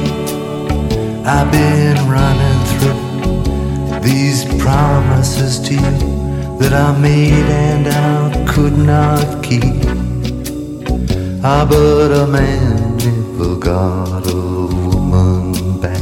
I've 1.23 1.51
been 1.51 1.97
running 2.09 2.59
through 2.65 4.01
these 4.01 4.43
promises 4.59 5.59
to 5.61 5.75
you 5.75 6.57
that 6.57 6.73
I 6.73 6.97
made 6.97 7.45
and 7.45 7.87
I 7.87 8.45
could 8.51 8.75
not 8.75 9.43
keep. 9.43 9.61
Ah, 11.43 11.65
but 11.69 12.11
a 12.11 12.25
man 12.25 12.97
never 12.97 13.55
got 13.55 14.25
a 14.25 14.35
woman 14.35 15.79
back, 15.79 16.01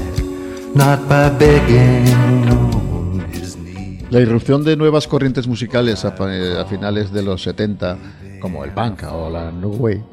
not 0.73 0.99
by 1.09 1.29
begging 1.37 2.07
on 2.49 3.19
his 3.33 3.57
knees. 3.57 4.05
La 4.09 4.21
irrupción 4.21 4.63
de 4.63 4.77
nuevas 4.77 5.05
corrientes 5.05 5.47
musicales 5.47 6.05
a, 6.05 6.15
a 6.15 6.65
finales 6.65 7.11
de 7.11 7.23
los 7.23 7.43
70, 7.43 7.97
como 8.39 8.63
el 8.63 8.71
punk 8.71 9.03
o 9.11 9.29
la 9.29 9.51
New 9.51 9.75
Wave, 9.75 10.03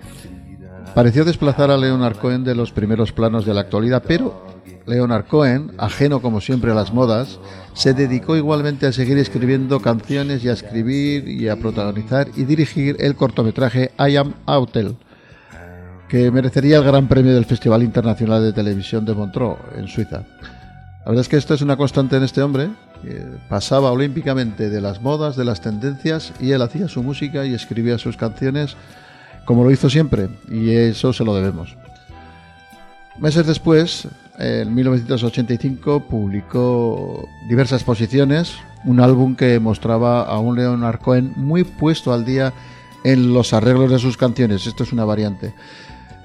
pareció 0.97 1.25
desplazar 1.25 1.71
a 1.71 1.77
Leonard 1.77 2.17
Cohen 2.19 2.43
de 2.43 2.57
los 2.57 2.73
primeros 2.73 3.13
planos 3.13 3.47
de 3.47 3.55
la 3.55 3.61
actualidad, 3.61 4.03
pero 4.07 4.46
Leonard 4.87 5.27
Cohen, 5.27 5.73
ajeno 5.79 6.23
como 6.23 6.41
siempre 6.41 6.73
a 6.73 6.75
las 6.75 6.93
modas, 6.93 7.39
se 7.75 7.95
dedicó 7.95 8.37
igualmente 8.37 8.87
a 8.87 8.93
seguir 8.93 9.19
escribiendo 9.19 9.81
canciones 9.81 10.45
y 10.45 10.49
a 10.49 10.53
escribir 10.53 11.29
y 11.29 11.49
a 11.49 11.57
protagonizar 11.57 12.29
y 12.37 12.45
dirigir 12.45 12.97
el 13.01 13.17
cortometraje 13.17 13.93
I 13.99 14.17
Am 14.17 14.35
Autel, 14.47 14.97
que 16.09 16.31
merecería 16.31 16.79
el 16.79 16.85
Gran 16.85 17.09
Premio 17.09 17.35
del 17.35 17.45
Festival 17.45 17.83
Internacional 17.83 18.43
de 18.43 18.53
Televisión 18.53 19.05
de 19.05 19.15
Montreux, 19.15 19.59
en 19.77 19.89
Suiza. 19.89 20.25
La 21.07 21.11
verdad 21.11 21.21
es 21.21 21.29
que 21.29 21.37
esto 21.37 21.55
es 21.55 21.63
una 21.63 21.77
constante 21.77 22.17
en 22.17 22.25
este 22.25 22.43
hombre. 22.43 22.69
pasaba 23.49 23.93
olímpicamente 23.93 24.71
de 24.71 24.81
las 24.81 25.01
modas, 25.01 25.37
de 25.37 25.45
las 25.45 25.61
tendencias, 25.61 26.33
y 26.41 26.53
él 26.53 26.63
hacía 26.63 26.89
su 26.89 27.03
música 27.03 27.45
y 27.45 27.55
escribía 27.55 27.99
sus 27.99 28.17
canciones 28.17 28.77
como 29.45 29.63
lo 29.63 29.71
hizo 29.71 29.89
siempre, 29.89 30.29
y 30.51 30.71
eso 30.73 31.13
se 31.13 31.25
lo 31.25 31.35
debemos. 31.35 31.77
Meses 33.19 33.47
después, 33.47 34.09
en 34.39 34.75
1985, 34.75 36.01
publicó 36.09 37.29
diversas 37.49 37.85
posiciones, 37.85 38.57
un 38.85 39.01
álbum 39.01 39.35
que 39.35 39.59
mostraba 39.61 40.23
a 40.23 40.39
un 40.39 40.57
Leonard 40.57 41.01
Cohen 41.01 41.33
muy 41.37 41.65
puesto 41.65 42.13
al 42.13 42.25
día 42.25 42.53
en 43.05 43.33
los 43.33 43.53
arreglos 43.53 43.91
de 43.91 43.99
sus 43.99 44.17
canciones. 44.17 44.67
Esto 44.67 44.83
es 44.83 44.93
una 44.93 45.05
variante. 45.05 45.55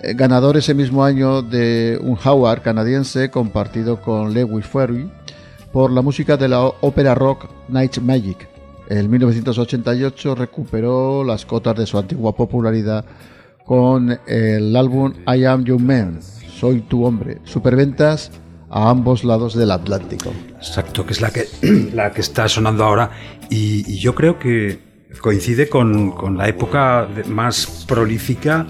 Eh, 0.03 0.13
ganador 0.13 0.57
ese 0.57 0.73
mismo 0.73 1.03
año 1.03 1.41
de 1.41 1.99
un 2.01 2.17
Howard 2.23 2.63
canadiense 2.63 3.29
compartido 3.29 4.01
con 4.01 4.33
Lewis 4.33 4.65
Ferry 4.65 5.09
por 5.71 5.91
la 5.91 6.01
música 6.01 6.37
de 6.37 6.47
la 6.47 6.61
ópera 6.61 7.15
rock 7.15 7.49
Night 7.69 7.99
Magic. 7.99 8.49
En 8.89 9.09
1988 9.09 10.35
recuperó 10.35 11.23
las 11.23 11.45
cotas 11.45 11.77
de 11.77 11.85
su 11.85 11.97
antigua 11.97 12.35
popularidad 12.35 13.05
con 13.63 14.19
el 14.27 14.75
álbum 14.75 15.13
I 15.27 15.45
Am 15.45 15.63
Your 15.63 15.79
Man, 15.79 16.19
Soy 16.61 16.81
tu 16.81 17.05
hombre, 17.05 17.39
superventas 17.43 18.31
a 18.69 18.91
ambos 18.91 19.23
lados 19.23 19.55
del 19.55 19.71
Atlántico. 19.71 20.31
Exacto, 20.57 21.03
que 21.07 21.13
es 21.13 21.19
la 21.19 21.31
que, 21.31 21.47
la 21.95 22.11
que 22.11 22.21
está 22.21 22.47
sonando 22.47 22.83
ahora. 22.83 23.09
Y, 23.49 23.97
yo 23.97 24.13
creo 24.13 24.37
que 24.37 24.77
coincide 25.21 25.67
con, 25.69 26.11
con 26.11 26.37
la 26.37 26.47
época 26.47 27.07
más 27.29 27.83
prolífica, 27.87 28.67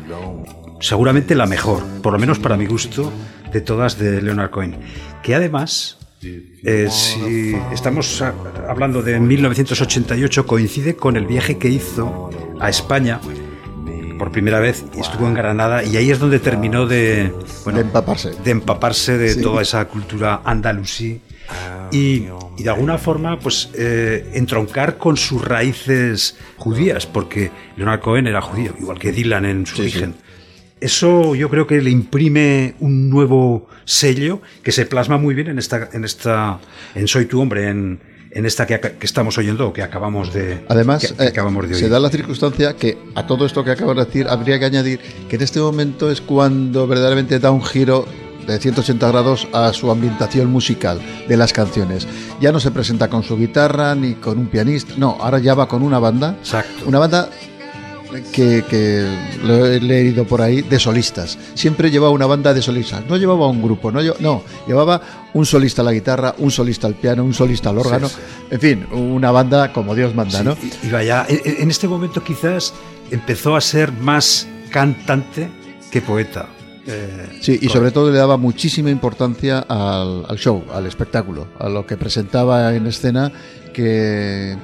seguramente 0.79 1.35
la 1.35 1.47
mejor, 1.47 1.83
por 2.01 2.13
lo 2.13 2.19
menos 2.19 2.39
para 2.39 2.55
mi 2.55 2.65
gusto, 2.65 3.11
de 3.51 3.59
todas 3.59 3.99
de 3.99 4.21
Leonard 4.21 4.51
Cohen. 4.51 4.77
Que 5.21 5.35
además, 5.35 5.97
eh, 6.23 6.87
si 6.89 7.57
estamos 7.73 8.21
hablando 8.69 9.03
de 9.03 9.19
1988, 9.19 10.47
coincide 10.47 10.95
con 10.95 11.17
el 11.17 11.25
viaje 11.25 11.57
que 11.57 11.67
hizo 11.67 12.29
a 12.57 12.69
España 12.69 13.19
por 14.21 14.31
primera 14.31 14.59
vez 14.59 14.85
estuvo 14.99 15.25
en 15.27 15.33
Granada 15.33 15.83
y 15.83 15.97
ahí 15.97 16.11
es 16.11 16.19
donde 16.19 16.37
terminó 16.37 16.85
de, 16.85 17.33
bueno, 17.63 17.79
De 17.79 17.85
empaparse. 17.85 18.29
de 18.43 18.51
empaparse 18.51 19.17
de 19.17 19.33
Sí. 19.33 19.41
toda 19.41 19.63
esa 19.63 19.83
cultura 19.85 20.41
andalusí 20.45 21.21
y, 21.91 22.25
y 22.55 22.63
de 22.63 22.69
alguna 22.69 22.99
forma 22.99 23.39
pues 23.39 23.71
eh, 23.73 24.29
entroncar 24.35 24.99
con 24.99 25.17
sus 25.17 25.43
raíces 25.43 26.37
judías 26.57 27.07
porque 27.07 27.49
Leonard 27.77 27.99
Cohen 28.01 28.27
era 28.27 28.41
judío 28.41 28.75
igual 28.79 28.99
que 28.99 29.11
Dylan 29.11 29.45
en 29.45 29.65
su 29.65 29.77
Sí, 29.77 29.81
origen 29.81 30.13
eso 30.79 31.33
yo 31.33 31.49
creo 31.49 31.65
que 31.65 31.81
le 31.81 31.89
imprime 31.89 32.75
un 32.79 33.09
nuevo 33.09 33.67
sello 33.85 34.39
que 34.61 34.71
se 34.71 34.85
plasma 34.85 35.17
muy 35.17 35.33
bien 35.33 35.47
en 35.47 35.57
esta 35.57 35.89
en 35.93 36.03
esta 36.05 36.59
en 36.93 37.07
Soy 37.07 37.25
tu 37.25 37.41
hombre 37.41 37.69
en, 37.69 37.99
en 38.31 38.45
esta 38.45 38.65
que, 38.65 38.79
que 38.79 39.05
estamos 39.05 39.37
oyendo 39.37 39.67
o 39.67 39.73
que 39.73 39.83
acabamos 39.83 40.33
de 40.33 40.63
Además, 40.69 41.01
que- 41.17 41.23
eh, 41.23 41.27
acabamos 41.27 41.67
de 41.67 41.75
se 41.75 41.89
da 41.89 41.99
la 41.99 42.09
circunstancia 42.09 42.75
que 42.75 42.97
a 43.15 43.27
todo 43.27 43.45
esto 43.45 43.63
que 43.63 43.71
acabo 43.71 43.93
de 43.93 44.05
decir 44.05 44.27
habría 44.29 44.57
que 44.59 44.65
añadir 44.65 44.99
que 45.29 45.35
en 45.35 45.41
este 45.41 45.59
momento 45.59 46.09
es 46.11 46.21
cuando 46.21 46.87
verdaderamente 46.87 47.39
da 47.39 47.51
un 47.51 47.63
giro 47.63 48.05
de 48.47 48.57
180 48.59 49.07
grados 49.11 49.47
a 49.53 49.71
su 49.71 49.91
ambientación 49.91 50.47
musical 50.49 50.99
de 51.27 51.37
las 51.37 51.53
canciones. 51.53 52.07
Ya 52.41 52.51
no 52.51 52.59
se 52.59 52.71
presenta 52.71 53.07
con 53.07 53.21
su 53.21 53.37
guitarra 53.37 53.93
ni 53.93 54.15
con 54.15 54.39
un 54.39 54.47
pianista, 54.47 54.93
no, 54.97 55.15
ahora 55.21 55.37
ya 55.37 55.53
va 55.53 55.67
con 55.67 55.83
una 55.83 55.99
banda. 55.99 56.35
Exacto. 56.39 56.85
Una 56.87 56.97
banda 56.97 57.29
que, 58.33 58.63
que 58.69 59.05
lo 59.43 59.65
he 59.65 59.79
leído 59.79 60.25
por 60.25 60.41
ahí 60.41 60.61
de 60.61 60.79
solistas. 60.79 61.37
Siempre 61.53 61.89
llevaba 61.89 62.11
una 62.11 62.25
banda 62.25 62.53
de 62.53 62.61
solistas. 62.61 63.03
No 63.07 63.17
llevaba 63.17 63.47
un 63.47 63.61
grupo, 63.61 63.91
no, 63.91 64.01
no 64.19 64.43
llevaba 64.67 65.01
un 65.33 65.45
solista 65.45 65.81
a 65.81 65.85
la 65.85 65.93
guitarra, 65.93 66.35
un 66.37 66.51
solista 66.51 66.87
al 66.87 66.95
piano, 66.95 67.23
un 67.23 67.33
solista 67.33 67.69
al 67.69 67.77
órgano. 67.77 68.09
Sí, 68.09 68.15
En 68.49 68.59
fin, 68.59 68.85
una 68.91 69.31
banda 69.31 69.71
como 69.71 69.95
Dios 69.95 70.13
manda, 70.13 70.39
Sí, 70.39 70.45
¿no? 70.45 70.57
y, 70.83 70.89
vaya, 70.89 71.25
en, 71.29 71.69
este 71.69 71.87
momento 71.87 72.23
quizás 72.23 72.73
empezó 73.11 73.55
a 73.55 73.61
ser 73.61 73.91
más 73.91 74.47
cantante 74.69 75.49
que 75.91 76.01
poeta. 76.01 76.47
Eh, 76.87 77.39
Sí, 77.41 77.59
y 77.61 77.69
sobre 77.69 77.91
todo 77.91 78.11
le 78.11 78.17
daba 78.17 78.37
muchísima 78.37 78.89
importancia 78.89 79.59
al, 79.59 80.25
al 80.27 80.37
show, 80.37 80.63
al 80.73 80.85
espectáculo, 80.85 81.47
a 81.59 81.69
lo 81.69 81.85
que 81.85 81.95
presentaba 81.97 82.75
en 82.75 82.87
escena, 82.87 83.31
que, 83.73 84.57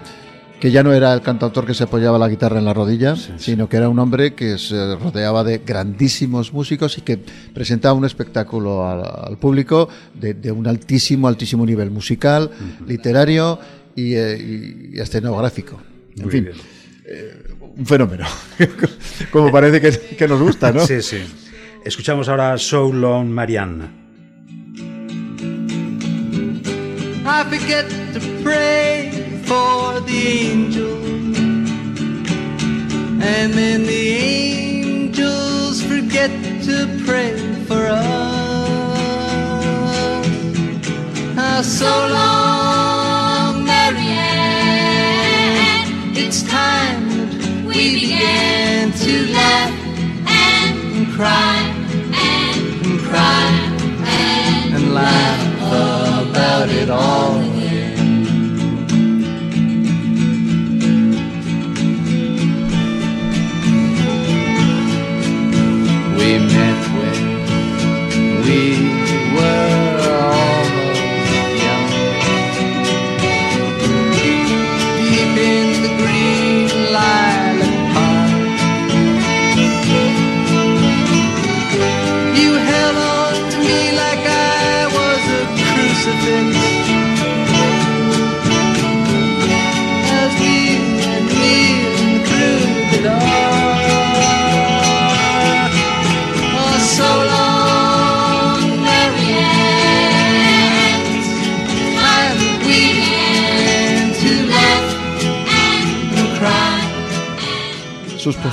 que 0.59 0.71
ya 0.71 0.81
no 0.81 0.91
era 0.91 1.13
el 1.13 1.21
cantautor 1.21 1.65
que 1.67 1.73
se 1.75 1.83
apoyaba 1.83 2.17
la 2.17 2.27
guitarra 2.27 2.57
en 2.57 2.65
la 2.65 2.73
rodilla, 2.73 3.15
sino 3.15 3.69
que 3.69 3.77
era 3.77 3.89
un 3.89 3.99
hombre 3.99 4.33
que 4.33 4.57
se 4.57 4.95
rodeaba 4.95 5.43
de 5.43 5.59
grandísimos 5.59 6.51
músicos 6.51 6.97
y 6.97 7.01
que 7.01 7.17
presentaba 7.53 7.93
un 7.93 8.05
espectáculo 8.05 8.87
al, 8.87 9.03
al 9.29 9.37
público 9.37 9.87
de, 10.15 10.33
de 10.33 10.51
un 10.51 10.65
altísimo, 10.67 11.27
altísimo 11.27 11.65
nivel 11.65 11.91
musical, 11.91 12.49
literario 12.87 13.59
y, 13.95 14.15
eh, 14.15 14.91
y 14.93 14.99
escenográfico. 14.99 15.79
En 16.15 16.23
Muy 16.23 16.31
fin, 16.31 16.45
bien. 16.45 16.57
un 17.77 17.85
fenómeno. 17.85 18.25
Como 19.31 19.51
parece 19.51 19.79
que, 19.79 20.15
que 20.15 20.27
nos 20.27 20.41
gusta, 20.41 20.71
¿no? 20.71 20.79
Sí, 20.85 21.01
sí. 21.03 21.17
Escuchamos 21.85 22.27
ahora 22.29 22.57
So 22.57 22.91
Long 22.91 23.27
Marianne. 23.29 24.07
I 27.29 27.43
forget 27.43 27.85
to 28.13 28.19
pray 28.43 29.26
for 29.47 30.01
the 30.01 30.21
angels, 30.27 31.37
and 33.33 33.53
then 33.53 33.83
the 33.83 34.07
angels 34.17 35.81
forget 35.81 36.31
to 36.67 36.75
pray 37.05 37.33
for 37.65 37.87
us. 37.87 38.07
Ah, 41.37 41.61
so 41.63 41.93
long, 42.17 43.63
Marianne. 43.63 44.17
It's 46.23 46.43
time 46.43 47.07
that 47.39 47.63
we 47.65 47.81
began 48.01 48.91
to 48.91 49.13
laugh 49.31 49.73
and 50.27 51.07
cry 51.15 51.57
and 52.31 52.99
cry 53.09 53.49
and 54.75 54.93
laugh 54.93 55.41
about 56.27 56.67
it 56.69 56.89
all 56.89 57.46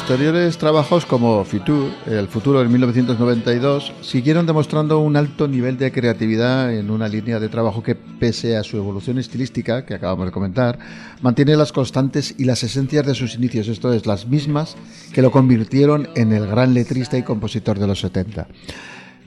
posteriores 0.07 0.59
trabajos 0.59 1.07
como 1.07 1.43
Future, 1.47 1.91
El 2.05 2.29
futuro 2.29 2.61
en 2.61 2.71
1992, 2.71 3.91
siguieron 4.03 4.45
demostrando 4.45 4.99
un 4.99 5.17
alto 5.17 5.49
nivel 5.49 5.79
de 5.79 5.93
creatividad 5.93 6.75
en 6.75 6.91
una 6.91 7.09
línea 7.09 7.41
de 7.41 7.49
trabajo 7.49 7.83
que, 7.83 7.95
pese 7.95 8.59
a 8.59 8.63
su 8.63 8.77
evolución 8.77 9.17
estilística, 9.17 9.87
que 9.87 9.95
acabamos 9.95 10.27
de 10.27 10.33
comentar, 10.33 10.79
mantiene 11.23 11.57
las 11.57 11.73
constantes 11.73 12.35
y 12.37 12.45
las 12.45 12.63
esencias 12.63 13.07
de 13.07 13.15
sus 13.15 13.35
inicios, 13.37 13.67
esto 13.67 13.95
es, 13.95 14.05
las 14.05 14.27
mismas 14.27 14.77
que 15.15 15.23
lo 15.23 15.31
convirtieron 15.31 16.11
en 16.15 16.35
el 16.35 16.47
gran 16.49 16.75
letrista 16.75 17.17
y 17.17 17.23
compositor 17.23 17.79
de 17.79 17.87
los 17.87 18.01
70. 18.01 18.47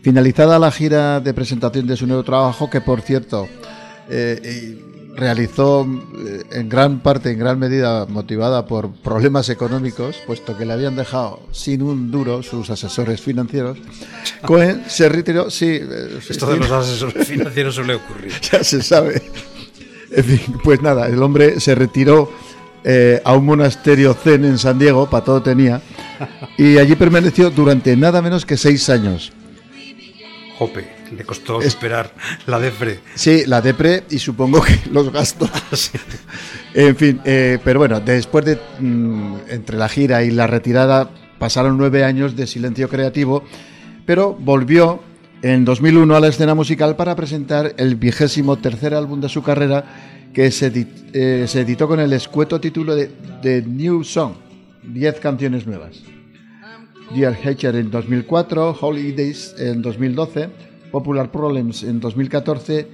Finalizada 0.04 0.60
la 0.60 0.70
gira 0.70 1.20
de 1.22 1.34
presentación 1.34 1.88
de 1.88 1.98
su 1.98 2.06
nuevo 2.06 2.22
trabajo, 2.22 2.70
que 2.70 2.82
por 2.82 3.02
cierto, 3.02 3.48
eh, 4.10 4.80
realizó 5.18 5.86
eh, 6.18 6.44
en 6.52 6.70
gran 6.70 7.00
parte, 7.00 7.32
en 7.32 7.40
gran 7.40 7.58
medida 7.60 8.06
motivada 8.06 8.68
por 8.68 8.92
problemas 8.92 9.50
económicos, 9.50 10.18
puesto 10.28 10.56
que 10.56 10.66
le 10.66 10.74
habían 10.74 10.96
dejado 10.96 11.42
sin 11.52 11.82
un 11.82 12.12
duro 12.12 12.44
sus 12.44 12.70
asesores 12.70 13.20
financieros. 13.20 13.78
Cohen 14.46 14.84
se 14.88 15.10
retiró, 15.10 15.50
sí. 15.50 15.80
eh, 15.82 16.20
Esto 16.30 16.46
de 16.52 16.58
los 16.58 16.72
asesores 16.72 17.28
financieros 17.28 17.76
suele 17.76 17.96
ocurrir. 17.96 18.32
ya 18.52 18.64
se 18.64 18.82
sabe. 18.82 19.22
En 20.12 20.24
fin, 20.24 20.40
pues 20.64 20.82
nada, 20.82 21.08
el 21.08 21.22
hombre 21.22 21.60
se 21.60 21.76
retiró 21.76 22.32
eh, 22.84 23.22
a 23.26 23.34
un 23.34 23.46
monasterio 23.46 24.14
zen 24.14 24.46
en 24.46 24.58
San 24.58 24.80
Diego, 24.80 25.10
para 25.10 25.26
todo 25.26 25.42
tenía, 25.42 25.82
y 26.58 26.78
allí 26.78 26.96
permaneció 26.96 27.50
durante 27.50 27.98
nada 27.98 28.22
menos 28.22 28.46
que 28.46 28.56
seis 28.56 28.90
años. 28.90 29.34
Jope, 30.58 30.88
le 31.16 31.24
costó 31.24 31.62
Es- 31.62 31.74
superar 31.74 32.14
la 32.46 32.60
defre. 32.60 33.00
Sí, 33.16 33.44
la 33.46 33.62
depre 33.62 34.04
y 34.10 34.20
supongo 34.20 34.62
que 34.62 34.80
los 34.92 35.12
gastos. 35.12 35.50
En 36.74 36.96
fin, 36.96 37.20
eh, 37.26 37.58
pero 37.64 37.80
bueno, 37.80 38.00
después 38.02 38.46
de 38.46 38.60
mm, 38.80 39.36
entre 39.50 39.78
la 39.78 39.90
gira 39.90 40.24
y 40.24 40.30
la 40.30 40.46
retirada 40.46 41.10
pasaron 41.40 41.76
nueve 41.78 42.04
años 42.04 42.36
de 42.36 42.46
silencio 42.46 42.88
creativo, 42.88 43.44
pero 44.06 44.34
volvió 44.36 45.02
en 45.42 45.66
2001 45.66 46.16
a 46.16 46.20
la 46.20 46.28
escena 46.28 46.54
musical 46.54 46.96
para 46.96 47.16
presentar 47.16 47.74
el 47.78 47.96
vigésimo 47.96 48.58
tercer 48.58 48.94
álbum 48.94 49.22
de 49.22 49.30
su 49.30 49.42
carrera 49.42 49.86
que 50.34 50.52
se, 50.52 50.72
edi- 50.72 50.88
eh, 51.14 51.46
se 51.48 51.62
editó 51.62 51.88
con 51.88 52.00
el 52.00 52.14
escueto 52.14 52.60
título 52.62 52.96
de 52.96 53.10
The 53.42 53.64
New 53.64 54.04
Song, 54.04 54.34
10 54.84 55.20
canciones 55.20 55.66
nuevas. 55.66 56.04
Dear 57.16 57.36
Hatcher 57.44 57.76
en 57.78 57.90
2004, 57.90 58.78
Holidays 58.82 59.56
en 59.58 59.82
2012, 59.82 60.50
Popular 60.92 61.32
Problems 61.32 61.84
en 61.84 62.00
2014 62.00 62.88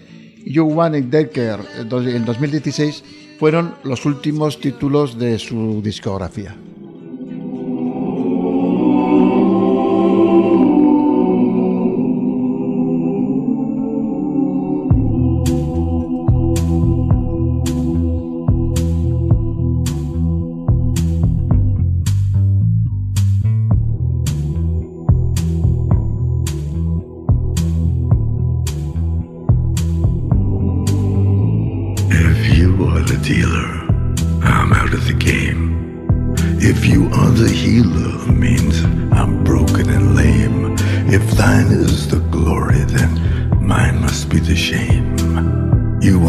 y 0.45 0.53
You 0.53 0.65
Want 0.65 0.95
It 0.95 1.06
Decker 1.06 1.60
en 1.79 1.89
dos- 1.89 2.06
en 2.06 2.25
2016 2.25 3.03
fueron 3.39 3.75
los 3.84 4.06
últimos 4.06 4.60
títulos 4.60 5.17
de 5.17 5.39
su 5.39 5.82
discografía. 5.84 6.56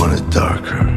You 0.04 0.10
want 0.10 0.20
it 0.20 0.30
darker. 0.30 0.93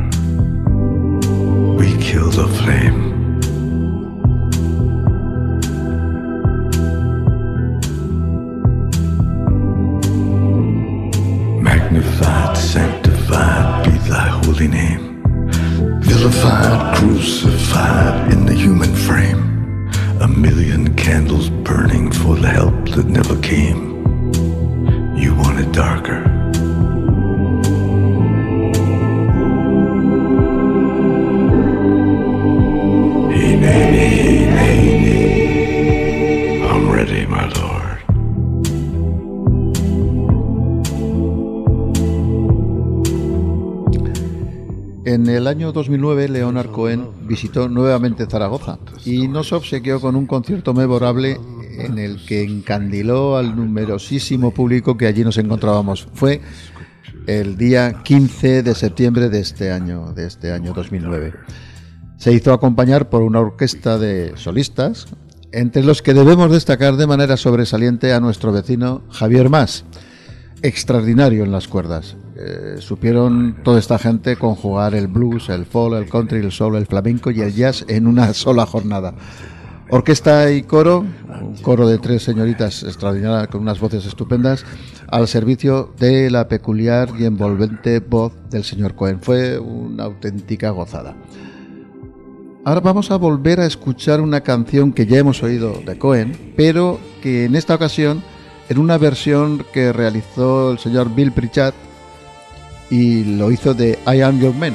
Año 45.58 45.72
2009, 45.72 46.30
Leonard 46.30 46.70
Cohen 46.70 47.08
visitó 47.22 47.68
nuevamente 47.68 48.28
Zaragoza 48.28 48.78
y 49.06 49.28
nos 49.28 49.52
obsequió 49.54 50.00
con 50.00 50.16
un 50.16 50.28
concierto 50.28 50.72
memorable 50.76 51.40
en 51.80 51.98
el 51.98 52.24
que 52.28 52.44
encandiló 52.44 53.38
al 53.38 53.56
numerosísimo 53.56 54.52
público 54.52 54.98
que 54.98 55.08
allí 55.08 55.24
nos 55.24 55.40
encontrábamos. 55.40 56.10
Fue 56.14 56.42
el 57.26 57.58
día 57.58 58.04
15 58.04 58.62
de 58.62 58.76
septiembre 58.76 59.30
de 59.30 59.40
este 59.40 59.72
año, 59.72 60.14
de 60.14 60.28
este 60.28 60.52
año 60.52 60.74
2009. 60.74 61.34
Se 62.18 62.32
hizo 62.32 62.54
acompañar 62.54 63.10
por 63.10 63.24
una 63.24 63.40
orquesta 63.40 63.98
de 63.98 64.34
solistas, 64.36 65.08
entre 65.52 65.84
los 65.84 66.04
que 66.04 66.14
debemos 66.14 66.52
destacar 66.52 66.98
de 66.98 67.08
manera 67.08 67.36
sobresaliente 67.36 68.14
a 68.14 68.20
nuestro 68.20 68.52
vecino 68.52 69.02
Javier 69.10 69.50
Mas, 69.50 69.86
extraordinario 70.62 71.44
en 71.44 71.52
las 71.52 71.68
cuerdas. 71.68 72.16
Eh, 72.40 72.76
supieron 72.82 73.56
toda 73.64 73.80
esta 73.80 73.98
gente 73.98 74.36
conjugar 74.36 74.94
el 74.94 75.08
blues, 75.08 75.50
el 75.50 75.66
folk, 75.66 75.96
el 75.96 76.08
country, 76.08 76.38
el 76.38 76.52
soul, 76.52 76.76
el 76.76 76.86
flamenco 76.86 77.32
y 77.32 77.42
el 77.42 77.52
jazz 77.52 77.84
en 77.88 78.06
una 78.06 78.32
sola 78.36 78.68
jornada. 78.68 79.16
Orquesta 79.90 80.52
y 80.52 80.62
coro, 80.62 81.00
un 81.42 81.58
coro 81.64 81.88
de 81.88 81.98
tres 81.98 82.22
señoritas 82.22 82.84
extraordinarias 82.84 83.48
con 83.48 83.62
unas 83.62 83.80
voces 83.80 84.06
estupendas, 84.06 84.66
al 85.08 85.28
servicio 85.28 85.96
de 85.98 86.30
la 86.30 86.48
peculiar 86.48 87.10
y 87.18 87.26
envolvente 87.26 88.02
voz 88.02 88.34
del 88.52 88.64
señor 88.64 88.94
Cohen. 88.94 89.20
Fue 89.20 89.58
una 89.58 90.04
auténtica 90.04 90.70
gozada. 90.70 91.16
Ahora 92.66 92.82
vamos 92.82 93.10
a 93.10 93.16
volver 93.16 93.62
a 93.62 93.66
escuchar 93.66 94.22
una 94.22 94.42
canción 94.42 94.94
que 94.94 95.08
ya 95.08 95.18
hemos 95.18 95.42
oído 95.42 95.82
de 95.84 95.98
Cohen, 95.98 96.54
pero 96.56 97.00
que 97.24 97.46
en 97.46 97.56
esta 97.56 97.74
ocasión 97.74 98.22
en 98.70 98.78
una 98.78 99.00
versión 99.00 99.66
que 99.74 99.92
realizó 99.92 100.74
el 100.74 100.78
señor 100.78 101.16
Bill 101.16 101.32
Pritchard 101.32 101.87
y 102.90 103.24
lo 103.24 103.52
hizo 103.52 103.74
de 103.74 104.00
I 104.08 104.22
Am 104.22 104.40
Your 104.40 104.54
Man. 104.54 104.74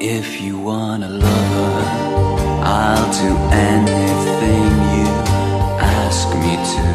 If 0.00 0.40
you 0.40 0.58
want 0.58 1.02
a 1.04 1.08
lover, 1.08 1.82
I'll 2.64 3.10
do 3.12 3.36
anything 3.52 4.70
you 4.96 5.08
ask 5.80 6.28
me 6.36 6.56
to. 6.72 6.88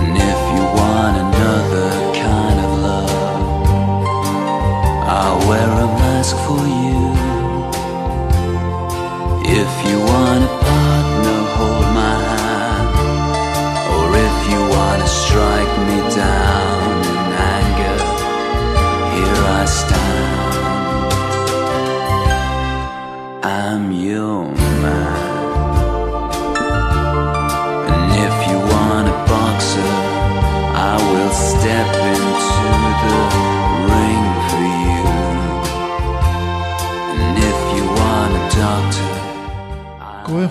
And 0.00 0.16
if 0.16 0.40
you 0.54 0.62
want 0.80 1.16
another 1.16 1.90
kind 2.14 2.58
of 2.66 2.70
love, 2.88 3.10
I'll 5.08 5.48
wear 5.48 5.68
a 5.68 5.86
mask 5.86 6.36
for 6.46 6.66
you. 6.66 6.79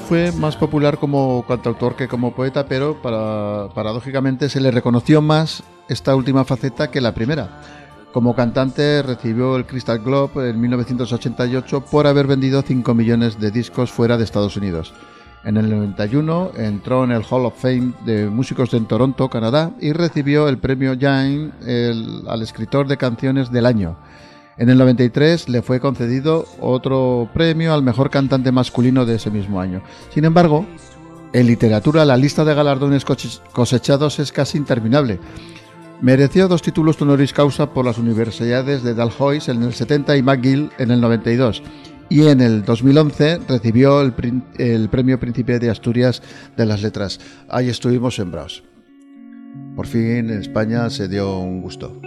Fue 0.10 0.32
más 0.32 0.56
popular 0.58 0.98
como 0.98 1.46
cantautor 1.48 1.96
que 1.96 2.08
como 2.08 2.34
poeta, 2.34 2.66
pero 2.68 3.00
para- 3.00 3.70
paradójicamente 3.76 4.50
se 4.50 4.60
le 4.60 4.72
reconoció 4.72 5.22
más 5.22 5.62
esta 5.88 6.16
última 6.16 6.44
faceta 6.46 6.90
que 6.90 7.00
la 7.00 7.14
primera. 7.14 7.62
Como 8.12 8.36
cantante 8.36 9.04
recibió 9.04 9.56
el 9.56 9.68
Crystal 9.68 10.00
Globe 10.00 10.50
en 10.50 10.60
1988 10.60 11.82
por 11.92 12.08
haber 12.08 12.26
vendido 12.26 12.64
5 12.64 12.96
millones 12.96 13.40
de 13.40 13.52
discos 13.52 13.92
fuera 13.92 14.18
de 14.18 14.24
Estados 14.24 14.58
Unidos. 14.58 14.96
En 15.44 15.58
el 15.58 15.70
91 15.70 16.54
entró 16.58 17.04
en 17.04 17.12
el 17.12 17.22
Hall 17.30 17.46
of 17.46 17.62
Fame 17.62 17.94
de 18.04 18.26
Músicos 18.32 18.74
en 18.74 18.86
Toronto, 18.88 19.30
Canadá, 19.30 19.74
y 19.80 19.94
recibió 19.94 20.50
el 20.50 20.58
premio 20.58 20.96
Jain 21.00 21.52
el- 21.68 22.24
al 22.28 22.42
escritor 22.42 22.88
de 22.88 22.98
canciones 22.98 23.52
del 23.52 23.68
año. 23.68 23.96
En 24.60 24.70
el 24.70 24.78
93 24.78 25.48
le 25.50 25.62
fue 25.62 25.80
concedido 25.80 26.46
otro 26.60 27.30
premio 27.34 27.74
al 27.74 27.82
mejor 27.82 28.10
cantante 28.10 28.52
masculino 28.52 29.06
de 29.06 29.16
ese 29.16 29.32
mismo 29.32 29.62
año. 29.62 29.82
Sin 30.14 30.26
embargo, 30.26 30.66
en 31.32 31.48
literatura 31.48 32.04
la 32.06 32.18
lista 32.18 32.44
de 32.44 32.54
galardones 32.54 33.06
cose- 33.06 33.40
cosechados 33.54 34.20
es 34.20 34.32
casi 34.34 34.58
interminable. 34.58 35.20
Mereció 36.02 36.48
dos 36.48 36.62
títulos 36.62 37.02
honoris 37.02 37.34
causa 37.34 37.74
por 37.74 37.86
las 37.86 37.98
universidades 37.98 38.84
de 38.84 38.94
Dalhousie 38.94 39.52
en 39.54 39.64
el 39.64 39.74
70 39.74 40.18
y 40.18 40.24
McGill 40.24 40.72
en 40.78 40.92
el 40.92 41.00
92. 41.02 41.64
Y 42.10 42.28
en 42.28 42.42
el 42.42 42.64
2011 42.66 43.42
recibió 43.48 44.02
el, 44.02 44.14
el 44.58 44.90
premio 44.90 45.20
Príncipe 45.20 45.60
de 45.60 45.70
Asturias 45.70 46.22
de 46.58 46.66
las 46.66 46.82
Letras. 46.82 47.20
Ahí 47.48 47.70
estuvimos 47.70 48.16
sembrados. 48.16 48.64
Por 49.76 49.88
fin 49.88 50.02
en 50.18 50.30
España 50.32 50.90
se 50.90 51.08
dio 51.08 51.38
un 51.40 51.62
gusto. 51.62 52.02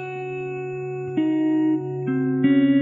I 2.45 2.82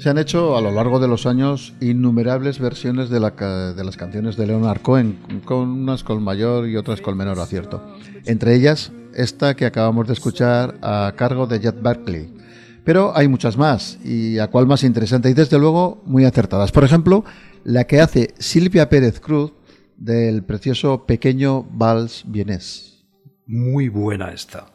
Se 0.00 0.08
han 0.08 0.16
hecho 0.16 0.56
a 0.56 0.62
lo 0.62 0.72
largo 0.72 0.98
de 0.98 1.08
los 1.08 1.26
años 1.26 1.74
innumerables 1.78 2.58
versiones 2.58 3.10
de, 3.10 3.20
la 3.20 3.32
de 3.74 3.84
las 3.84 3.98
canciones 3.98 4.34
de 4.38 4.46
Leonard 4.46 4.80
Cohen, 4.80 5.18
con 5.44 5.68
unas 5.68 6.04
con 6.04 6.22
mayor 6.22 6.66
y 6.66 6.78
otras 6.78 7.02
con 7.02 7.18
menor 7.18 7.38
acierto. 7.38 7.84
Entre 8.24 8.54
ellas, 8.54 8.92
esta 9.14 9.54
que 9.54 9.66
acabamos 9.66 10.06
de 10.06 10.14
escuchar 10.14 10.78
a 10.80 11.12
cargo 11.16 11.46
de 11.46 11.60
Jet 11.60 11.82
Berkeley. 11.82 12.32
Pero 12.82 13.14
hay 13.14 13.28
muchas 13.28 13.58
más, 13.58 13.98
y 14.02 14.38
a 14.38 14.46
cuál 14.46 14.66
más 14.66 14.84
interesante, 14.84 15.28
y 15.28 15.34
desde 15.34 15.58
luego 15.58 16.02
muy 16.06 16.24
acertadas. 16.24 16.72
Por 16.72 16.84
ejemplo, 16.84 17.26
la 17.62 17.84
que 17.84 18.00
hace 18.00 18.32
Silvia 18.38 18.88
Pérez 18.88 19.20
Cruz 19.20 19.52
del 19.98 20.44
precioso 20.44 21.04
pequeño 21.04 21.64
Vals 21.72 22.24
Vienés. 22.26 23.04
Muy 23.46 23.90
buena 23.90 24.30
esta. 24.30 24.72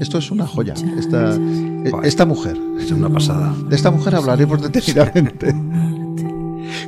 Esto 0.00 0.18
es 0.18 0.30
una 0.30 0.46
joya, 0.46 0.74
esta, 0.98 1.36
esta 2.02 2.24
mujer. 2.26 2.56
Es 2.78 2.90
una 2.90 3.08
pasada. 3.10 3.54
De 3.68 3.76
esta 3.76 3.90
mujer 3.90 4.14
hablaremos 4.14 4.62
detenidamente. 4.62 5.54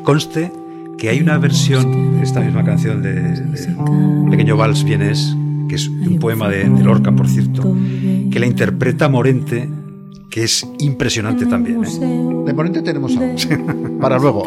Conste 0.02 0.50
que 0.98 1.08
hay 1.10 1.20
una 1.20 1.38
versión 1.38 2.16
de 2.16 2.22
esta 2.22 2.40
misma 2.40 2.64
canción 2.64 3.02
de, 3.02 3.14
de 3.14 4.30
Pequeño 4.30 4.56
Vals 4.56 4.84
Vienes, 4.84 5.36
que 5.68 5.74
es 5.74 5.88
un 5.88 6.18
poema 6.18 6.48
de, 6.48 6.68
de 6.68 6.84
Lorca, 6.84 7.12
por 7.12 7.28
cierto, 7.28 7.76
que 8.30 8.38
la 8.40 8.46
interpreta 8.46 9.08
Morente, 9.08 9.68
que 10.30 10.44
es 10.44 10.66
impresionante 10.78 11.44
también. 11.46 11.84
¿eh? 11.84 12.44
De 12.46 12.54
ponente 12.54 12.80
tenemos 12.82 13.14
algo. 13.16 13.34
Para 14.00 14.18
luego. 14.18 14.44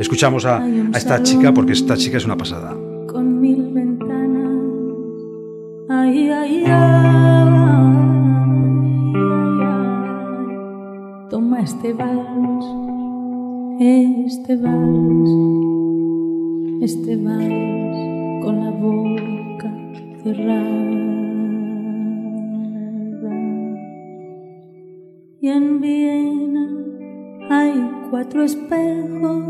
Escuchamos 0.00 0.44
a, 0.44 0.58
a 0.58 0.96
esta 0.98 1.22
chica 1.22 1.54
porque 1.54 1.72
esta 1.72 1.96
chica 1.96 2.16
es 2.16 2.24
una 2.24 2.36
pasada. 2.36 2.74
con 3.06 3.40
mil. 3.40 3.83
Ay, 6.04 6.28
ay, 6.28 6.64
ay. 6.66 7.94
Toma 11.30 11.60
este 11.60 11.94
vals, 11.94 12.66
este 13.80 14.56
vals, 14.56 15.30
este 16.82 17.16
vals 17.16 17.96
con 18.44 18.54
la 18.64 18.70
boca 18.70 19.70
cerrada. 20.22 20.90
Y 25.40 25.48
en 25.48 25.80
Viena 25.80 26.66
hay 27.48 27.72
cuatro 28.10 28.42
espejos 28.42 29.42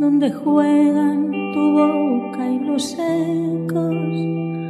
donde 0.00 0.30
juegan 0.32 1.30
tu 1.54 1.62
boca 1.80 2.46
y 2.46 2.58
los 2.60 2.98
ecos. 2.98 4.63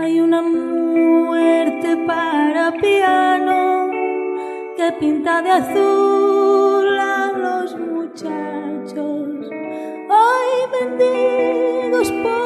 Hay 0.00 0.18
una 0.18 0.40
muerte 0.40 1.94
para 2.06 2.72
piano 2.72 3.90
que 4.74 4.92
pinta 4.98 5.42
de 5.42 5.50
azul 5.50 6.98
a 6.98 7.32
los 7.36 7.78
muchachos. 7.78 8.96
Hoy 10.08 10.56
bendigos 10.72 12.10
por 12.22 12.39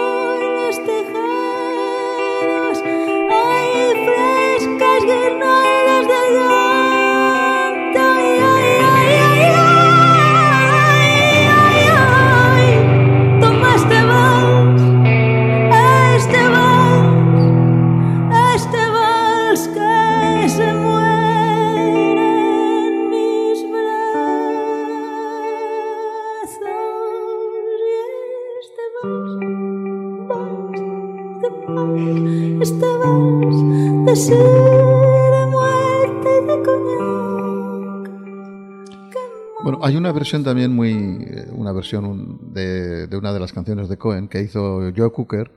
Bueno, 39.63 39.79
hay 39.83 39.97
una 39.97 40.13
versión 40.13 40.45
también 40.45 40.75
muy. 40.75 40.93
Eh, 40.93 41.47
una 41.53 41.73
versión 41.73 42.53
de, 42.53 43.07
de, 43.07 43.17
una 43.17 43.33
de 43.33 43.41
las 43.41 43.55
canciones 43.55 43.89
de 43.89 43.97
Cohen 43.97 44.29
que 44.29 44.43
hizo 44.43 44.93
Joe 44.95 45.11
Cooker, 45.11 45.51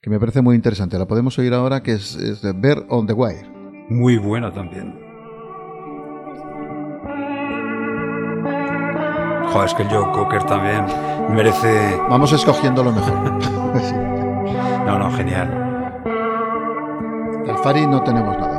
que 0.00 0.10
me 0.10 0.20
parece 0.20 0.42
muy 0.42 0.54
interesante. 0.54 0.96
La 0.96 1.08
podemos 1.08 1.36
oír 1.40 1.52
ahora, 1.54 1.82
que 1.82 1.94
es, 1.94 2.40
de 2.40 2.52
Bear 2.52 2.86
on 2.88 3.08
the 3.08 3.14
Wire. 3.14 3.48
Muy 3.88 4.16
buena 4.18 4.52
también. 4.52 4.94
Joder, 9.52 9.66
es 9.66 9.74
que 9.74 9.82
el 9.82 9.88
Joe 9.88 10.12
Cooker 10.12 10.44
también 10.44 10.84
merece. 11.34 11.96
Vamos 12.08 12.32
escogiendo 12.32 12.84
lo 12.84 12.92
mejor. 12.92 13.32
no, 14.86 14.98
no, 15.00 15.10
genial. 15.16 15.67
Del 17.48 17.56
Fari 17.56 17.86
no 17.86 18.02
tenemos 18.02 18.36
nada. 18.36 18.58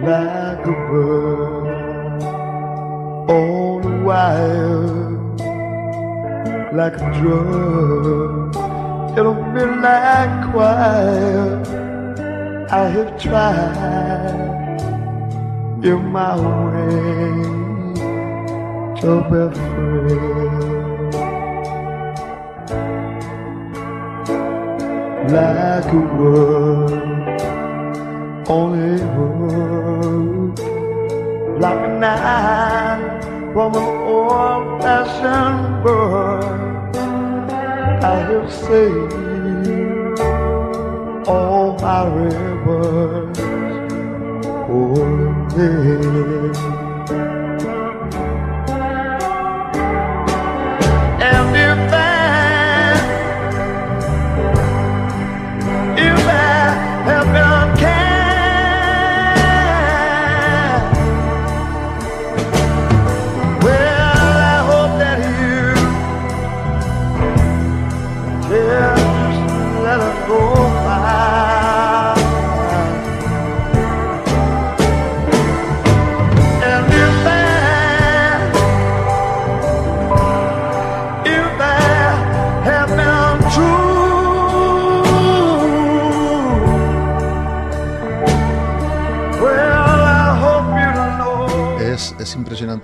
like 0.00 0.66
a 0.66 0.72
bird 0.88 2.22
on 3.28 3.84
a 3.84 4.04
wire, 4.04 4.86
like 6.72 6.96
a 6.96 7.10
drum 7.18 8.52
in 9.18 9.26
a 9.26 9.34
midnight 9.52 10.50
choir. 10.50 11.60
I 12.70 12.88
have 12.88 13.18
tried 13.20 14.80
in 15.84 16.00
my 16.10 16.36
way 16.40 17.53
to 19.04 19.14
be 19.30 19.42
free. 19.60 20.16
Like 25.34 25.92
a 25.92 26.02
word 26.16 26.92
only 28.48 28.96
hook, 29.14 30.58
like 31.60 31.82
a 31.84 31.90
knife 32.00 33.24
from 33.52 33.70
an 33.74 33.88
old-fashioned 34.14 35.64
bird. 35.84 36.96
I 38.02 38.16
have 38.28 38.50
saved 38.50 40.18
all 41.28 41.66
my 41.78 42.00
rivers, 42.16 43.38
oh 44.70 44.96
yeah. 45.56 47.33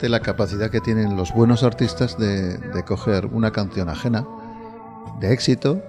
Impresionante 0.00 0.08
la 0.08 0.20
capacidad 0.20 0.70
que 0.70 0.80
tienen 0.80 1.16
los 1.16 1.32
buenos 1.34 1.62
artistas 1.62 2.16
de, 2.18 2.56
de 2.58 2.84
coger 2.84 3.26
una 3.26 3.50
canción 3.52 3.88
ajena, 3.88 4.26
de 5.20 5.32
éxito, 5.32 5.82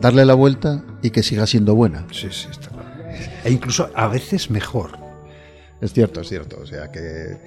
darle 0.00 0.24
la 0.24 0.34
vuelta 0.34 0.82
y 1.02 1.10
que 1.10 1.22
siga 1.22 1.46
siendo 1.46 1.74
buena. 1.74 2.06
Sí, 2.12 2.28
sí, 2.30 2.48
está 2.50 2.68
claro. 2.68 2.88
E 3.44 3.50
incluso 3.50 3.90
a 3.94 4.08
veces 4.08 4.50
mejor. 4.50 4.90
Es 5.80 5.92
cierto, 5.92 6.20
es 6.20 6.28
cierto. 6.28 6.56
O 6.62 6.66
sea 6.66 6.90
que 6.90 7.38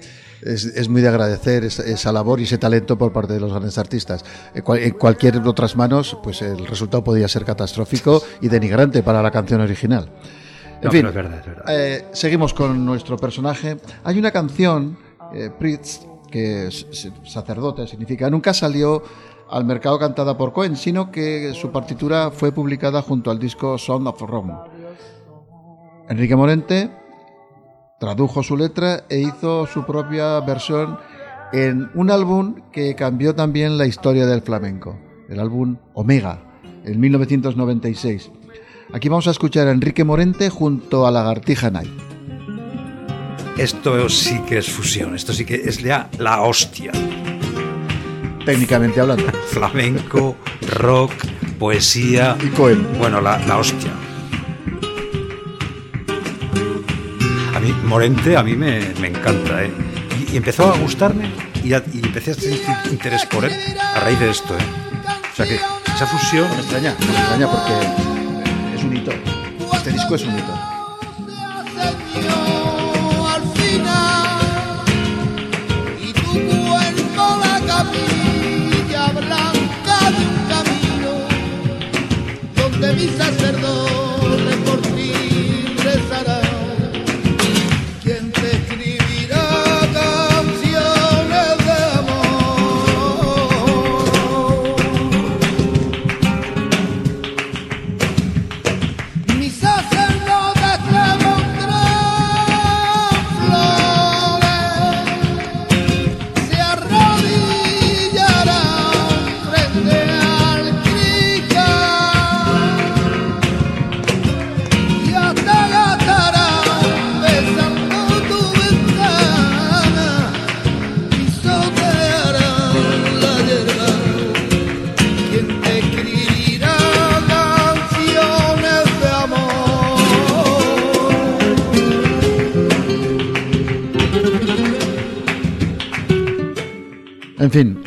es, 0.42 0.64
es 0.66 0.88
muy 0.88 1.00
de 1.02 1.08
agradecer 1.08 1.64
esa, 1.64 1.82
esa 1.82 2.12
labor 2.12 2.40
y 2.40 2.44
ese 2.44 2.58
talento 2.58 2.96
por 2.96 3.12
parte 3.12 3.32
de 3.32 3.40
los 3.40 3.50
grandes 3.50 3.78
artistas. 3.78 4.24
En, 4.54 4.62
cual- 4.62 4.80
en 4.80 4.92
cualquier 4.92 5.36
otras 5.38 5.74
manos, 5.76 6.16
pues 6.22 6.42
el 6.42 6.66
resultado 6.66 7.02
podría 7.02 7.28
ser 7.28 7.44
catastrófico 7.44 8.22
y 8.40 8.48
denigrante 8.48 9.02
para 9.02 9.22
la 9.22 9.30
canción 9.30 9.60
original. 9.60 10.10
En 10.80 10.84
No, 10.84 10.90
fin, 10.92 11.06
es 11.06 11.14
verdad, 11.14 11.38
es 11.40 11.46
verdad. 11.46 11.64
eh, 11.68 12.04
seguimos 12.12 12.54
con 12.54 12.84
nuestro 12.84 13.16
personaje. 13.16 13.78
Hay 14.04 14.16
una 14.18 14.30
canción, 14.30 14.96
eh, 15.34 15.50
Priest, 15.58 16.04
que 16.30 16.66
es 16.66 16.86
sacerdote, 17.24 17.86
significa, 17.86 18.28
nunca 18.30 18.52
salió 18.52 19.02
al 19.50 19.64
mercado 19.64 19.98
cantada 19.98 20.36
por 20.36 20.52
Cohen, 20.52 20.76
sino 20.76 21.10
que 21.10 21.54
su 21.54 21.70
partitura 21.70 22.30
fue 22.30 22.52
publicada 22.52 23.02
junto 23.02 23.30
al 23.30 23.38
disco 23.38 23.78
Sound 23.78 24.06
of 24.08 24.20
Rome. 24.20 24.54
Enrique 26.08 26.36
Morente 26.36 26.90
tradujo 27.98 28.42
su 28.42 28.56
letra 28.56 29.04
e 29.08 29.20
hizo 29.20 29.66
su 29.66 29.84
propia 29.84 30.40
versión 30.40 30.98
en 31.52 31.90
un 31.94 32.10
álbum 32.10 32.56
que 32.72 32.94
cambió 32.94 33.34
también 33.34 33.78
la 33.78 33.86
historia 33.86 34.26
del 34.26 34.42
flamenco, 34.42 34.98
el 35.28 35.40
álbum 35.40 35.78
Omega, 35.94 36.42
en 36.84 37.00
1996. 37.00 38.30
Aquí 38.92 39.08
vamos 39.08 39.28
a 39.28 39.32
escuchar 39.32 39.68
a 39.68 39.72
Enrique 39.72 40.04
Morente 40.04 40.50
junto 40.50 41.06
a 41.06 41.10
Lagartija 41.10 41.70
Night. 41.70 42.17
Esto 43.58 44.08
sí 44.08 44.40
que 44.48 44.58
es 44.58 44.70
fusión, 44.70 45.14
esto 45.16 45.32
sí 45.32 45.44
que 45.44 45.56
es 45.56 45.78
ya 45.78 46.08
la 46.18 46.42
hostia. 46.42 46.92
técnicamente 48.44 49.00
hablando. 49.00 49.26
Flamenco, 49.50 50.36
rock, 50.76 51.12
poesía. 51.58 52.36
Y 52.42 52.46
Cohen. 52.48 52.86
Bueno, 52.98 53.20
la, 53.20 53.38
la 53.46 53.58
hostia. 53.58 53.90
A 57.54 57.60
mí, 57.60 57.74
Morente, 57.84 58.36
a 58.36 58.42
mí 58.44 58.54
me, 58.54 58.80
me 59.00 59.08
encanta, 59.08 59.64
¿eh? 59.64 59.72
Y, 60.30 60.34
y 60.34 60.36
empezó 60.36 60.72
a 60.72 60.76
gustarme 60.78 61.28
y, 61.64 61.72
a- 61.72 61.82
y 61.92 61.98
empecé 61.98 62.30
a 62.30 62.34
sentir 62.34 62.62
interés 62.92 63.26
por 63.26 63.44
él 63.44 63.52
a 63.94 64.00
raíz 64.00 64.20
de 64.20 64.30
esto, 64.30 64.54
¿eh? 64.54 64.62
O 65.32 65.36
sea 65.36 65.46
que 65.46 65.56
esa 65.56 66.06
fusión. 66.06 66.48
Me 66.50 66.58
extraña, 66.60 66.96
me 67.00 67.06
extraña 67.06 67.48
porque 67.50 68.76
es 68.76 68.84
un 68.84 68.96
hito. 68.96 69.10
Este 69.74 69.90
disco 69.90 70.14
es 70.14 70.22
un 70.22 70.38
hito. 70.38 70.54
Mi 82.98 83.06
sacerdote 83.16 83.87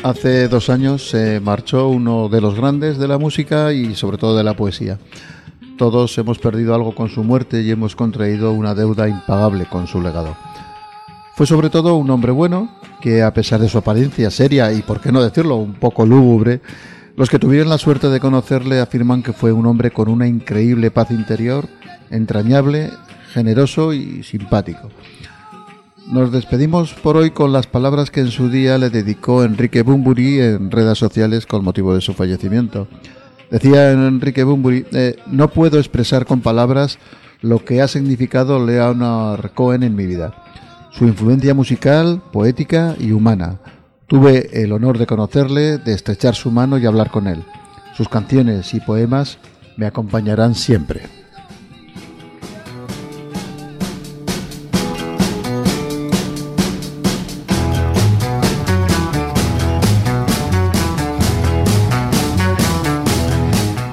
hace 0.02 0.48
dos 0.48 0.68
años 0.70 1.08
se 1.08 1.40
marchó 1.40 1.88
uno 1.88 2.28
de 2.28 2.40
los 2.40 2.54
grandes 2.54 2.98
de 2.98 3.08
la 3.08 3.18
música 3.18 3.72
y 3.72 3.94
sobre 3.94 4.18
todo 4.18 4.36
de 4.36 4.44
la 4.44 4.54
poesía. 4.54 4.98
Todos 5.78 6.16
hemos 6.18 6.38
perdido 6.38 6.74
algo 6.74 6.94
con 6.94 7.08
su 7.08 7.24
muerte 7.24 7.62
y 7.62 7.70
hemos 7.70 7.96
contraído 7.96 8.52
una 8.52 8.74
deuda 8.74 9.08
impagable 9.08 9.66
con 9.66 9.86
su 9.86 10.00
legado. 10.00 10.36
Fue 11.34 11.46
sobre 11.46 11.70
todo 11.70 11.96
un 11.96 12.10
hombre 12.10 12.32
bueno 12.32 12.70
que 13.00 13.22
a 13.22 13.32
pesar 13.32 13.60
de 13.60 13.68
su 13.68 13.78
apariencia 13.78 14.30
seria 14.30 14.72
y 14.72 14.82
por 14.82 15.00
qué 15.00 15.12
no 15.12 15.22
decirlo 15.22 15.56
un 15.56 15.74
poco 15.74 16.06
lúgubre, 16.06 16.60
Los 17.14 17.28
que 17.28 17.38
tuvieron 17.38 17.68
la 17.68 17.76
suerte 17.76 18.08
de 18.08 18.20
conocerle 18.20 18.80
afirman 18.80 19.22
que 19.22 19.34
fue 19.34 19.52
un 19.52 19.66
hombre 19.66 19.90
con 19.90 20.08
una 20.08 20.26
increíble 20.26 20.90
paz 20.90 21.10
interior, 21.10 21.68
entrañable, 22.10 22.90
generoso 23.34 23.92
y 23.92 24.22
simpático. 24.22 24.88
Nos 26.06 26.32
despedimos 26.32 26.92
por 26.94 27.16
hoy 27.16 27.30
con 27.30 27.52
las 27.52 27.66
palabras 27.66 28.10
que 28.10 28.20
en 28.20 28.30
su 28.30 28.50
día 28.50 28.76
le 28.76 28.90
dedicó 28.90 29.44
Enrique 29.44 29.82
Bumburi 29.82 30.40
en 30.40 30.70
redes 30.70 30.98
sociales 30.98 31.46
con 31.46 31.64
motivo 31.64 31.94
de 31.94 32.00
su 32.00 32.12
fallecimiento. 32.12 32.88
Decía 33.50 33.92
Enrique 33.92 34.44
Bumburi, 34.44 34.84
eh, 34.92 35.16
no 35.26 35.48
puedo 35.48 35.78
expresar 35.78 36.26
con 36.26 36.40
palabras 36.40 36.98
lo 37.40 37.64
que 37.64 37.80
ha 37.80 37.88
significado 37.88 38.64
Leonard 38.64 39.52
Cohen 39.52 39.84
en 39.84 39.94
mi 39.94 40.06
vida. 40.06 40.34
Su 40.90 41.06
influencia 41.06 41.54
musical, 41.54 42.20
poética 42.32 42.96
y 42.98 43.12
humana. 43.12 43.60
Tuve 44.06 44.62
el 44.62 44.72
honor 44.72 44.98
de 44.98 45.06
conocerle, 45.06 45.78
de 45.78 45.94
estrechar 45.94 46.34
su 46.34 46.50
mano 46.50 46.78
y 46.78 46.84
hablar 46.84 47.10
con 47.10 47.26
él. 47.26 47.44
Sus 47.96 48.08
canciones 48.08 48.74
y 48.74 48.80
poemas 48.80 49.38
me 49.76 49.86
acompañarán 49.86 50.54
siempre. 50.54 51.21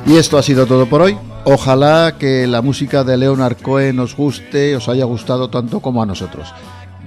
Y 0.10 0.18
esto 0.18 0.39
ha 0.39 0.41
sido 0.41 0.66
todo 0.66 0.88
por 0.88 1.03
hoy. 1.03 1.16
Ojalá 1.43 2.16
que 2.18 2.47
la 2.47 2.64
música 2.64 3.03
de 3.03 3.16
Leonard 3.16 3.57
Cohen 3.62 3.99
os 3.99 4.16
guste, 4.16 4.76
os 4.76 4.89
haya 4.89 5.05
gustado 5.05 5.51
tanto 5.51 5.82
como 5.82 6.01
a 6.01 6.05
nosotros. 6.07 6.51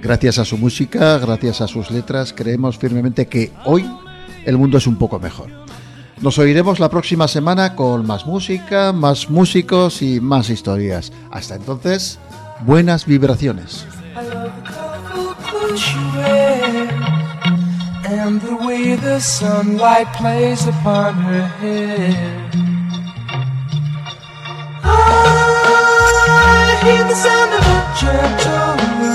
Gracias 0.01 0.39
a 0.39 0.45
su 0.45 0.57
música, 0.57 1.17
gracias 1.17 1.59
a 1.59 1.67
sus 1.67 1.91
letras, 1.91 2.31
creemos 2.31 2.77
firmemente 2.77 3.27
que 3.27 3.51
hoy 3.65 3.85
el 4.45 4.57
mundo 4.57 4.77
es 4.77 4.87
un 4.87 4.95
poco 4.95 5.19
mejor. 5.19 5.49
Nos 6.21 6.37
oiremos 6.37 6.79
la 6.79 6.87
próxima 6.87 7.27
semana 7.27 7.75
con 7.75 8.07
más 8.07 8.25
música, 8.25 8.93
más 8.93 9.29
músicos 9.29 10.01
y 10.01 10.21
más 10.21 10.49
historias. 10.49 11.11
Hasta 11.29 11.55
entonces, 11.55 12.19
buenas 12.65 13.05
vibraciones. 13.05 13.85
Ah, 24.83 26.71
I 26.71 26.85
hear 26.85 27.03
the 27.03 27.15
sound 27.15 27.53
of 27.53 27.65
a 27.77 27.79
church 27.99 28.47
on 28.47 28.77
the. 29.01 29.13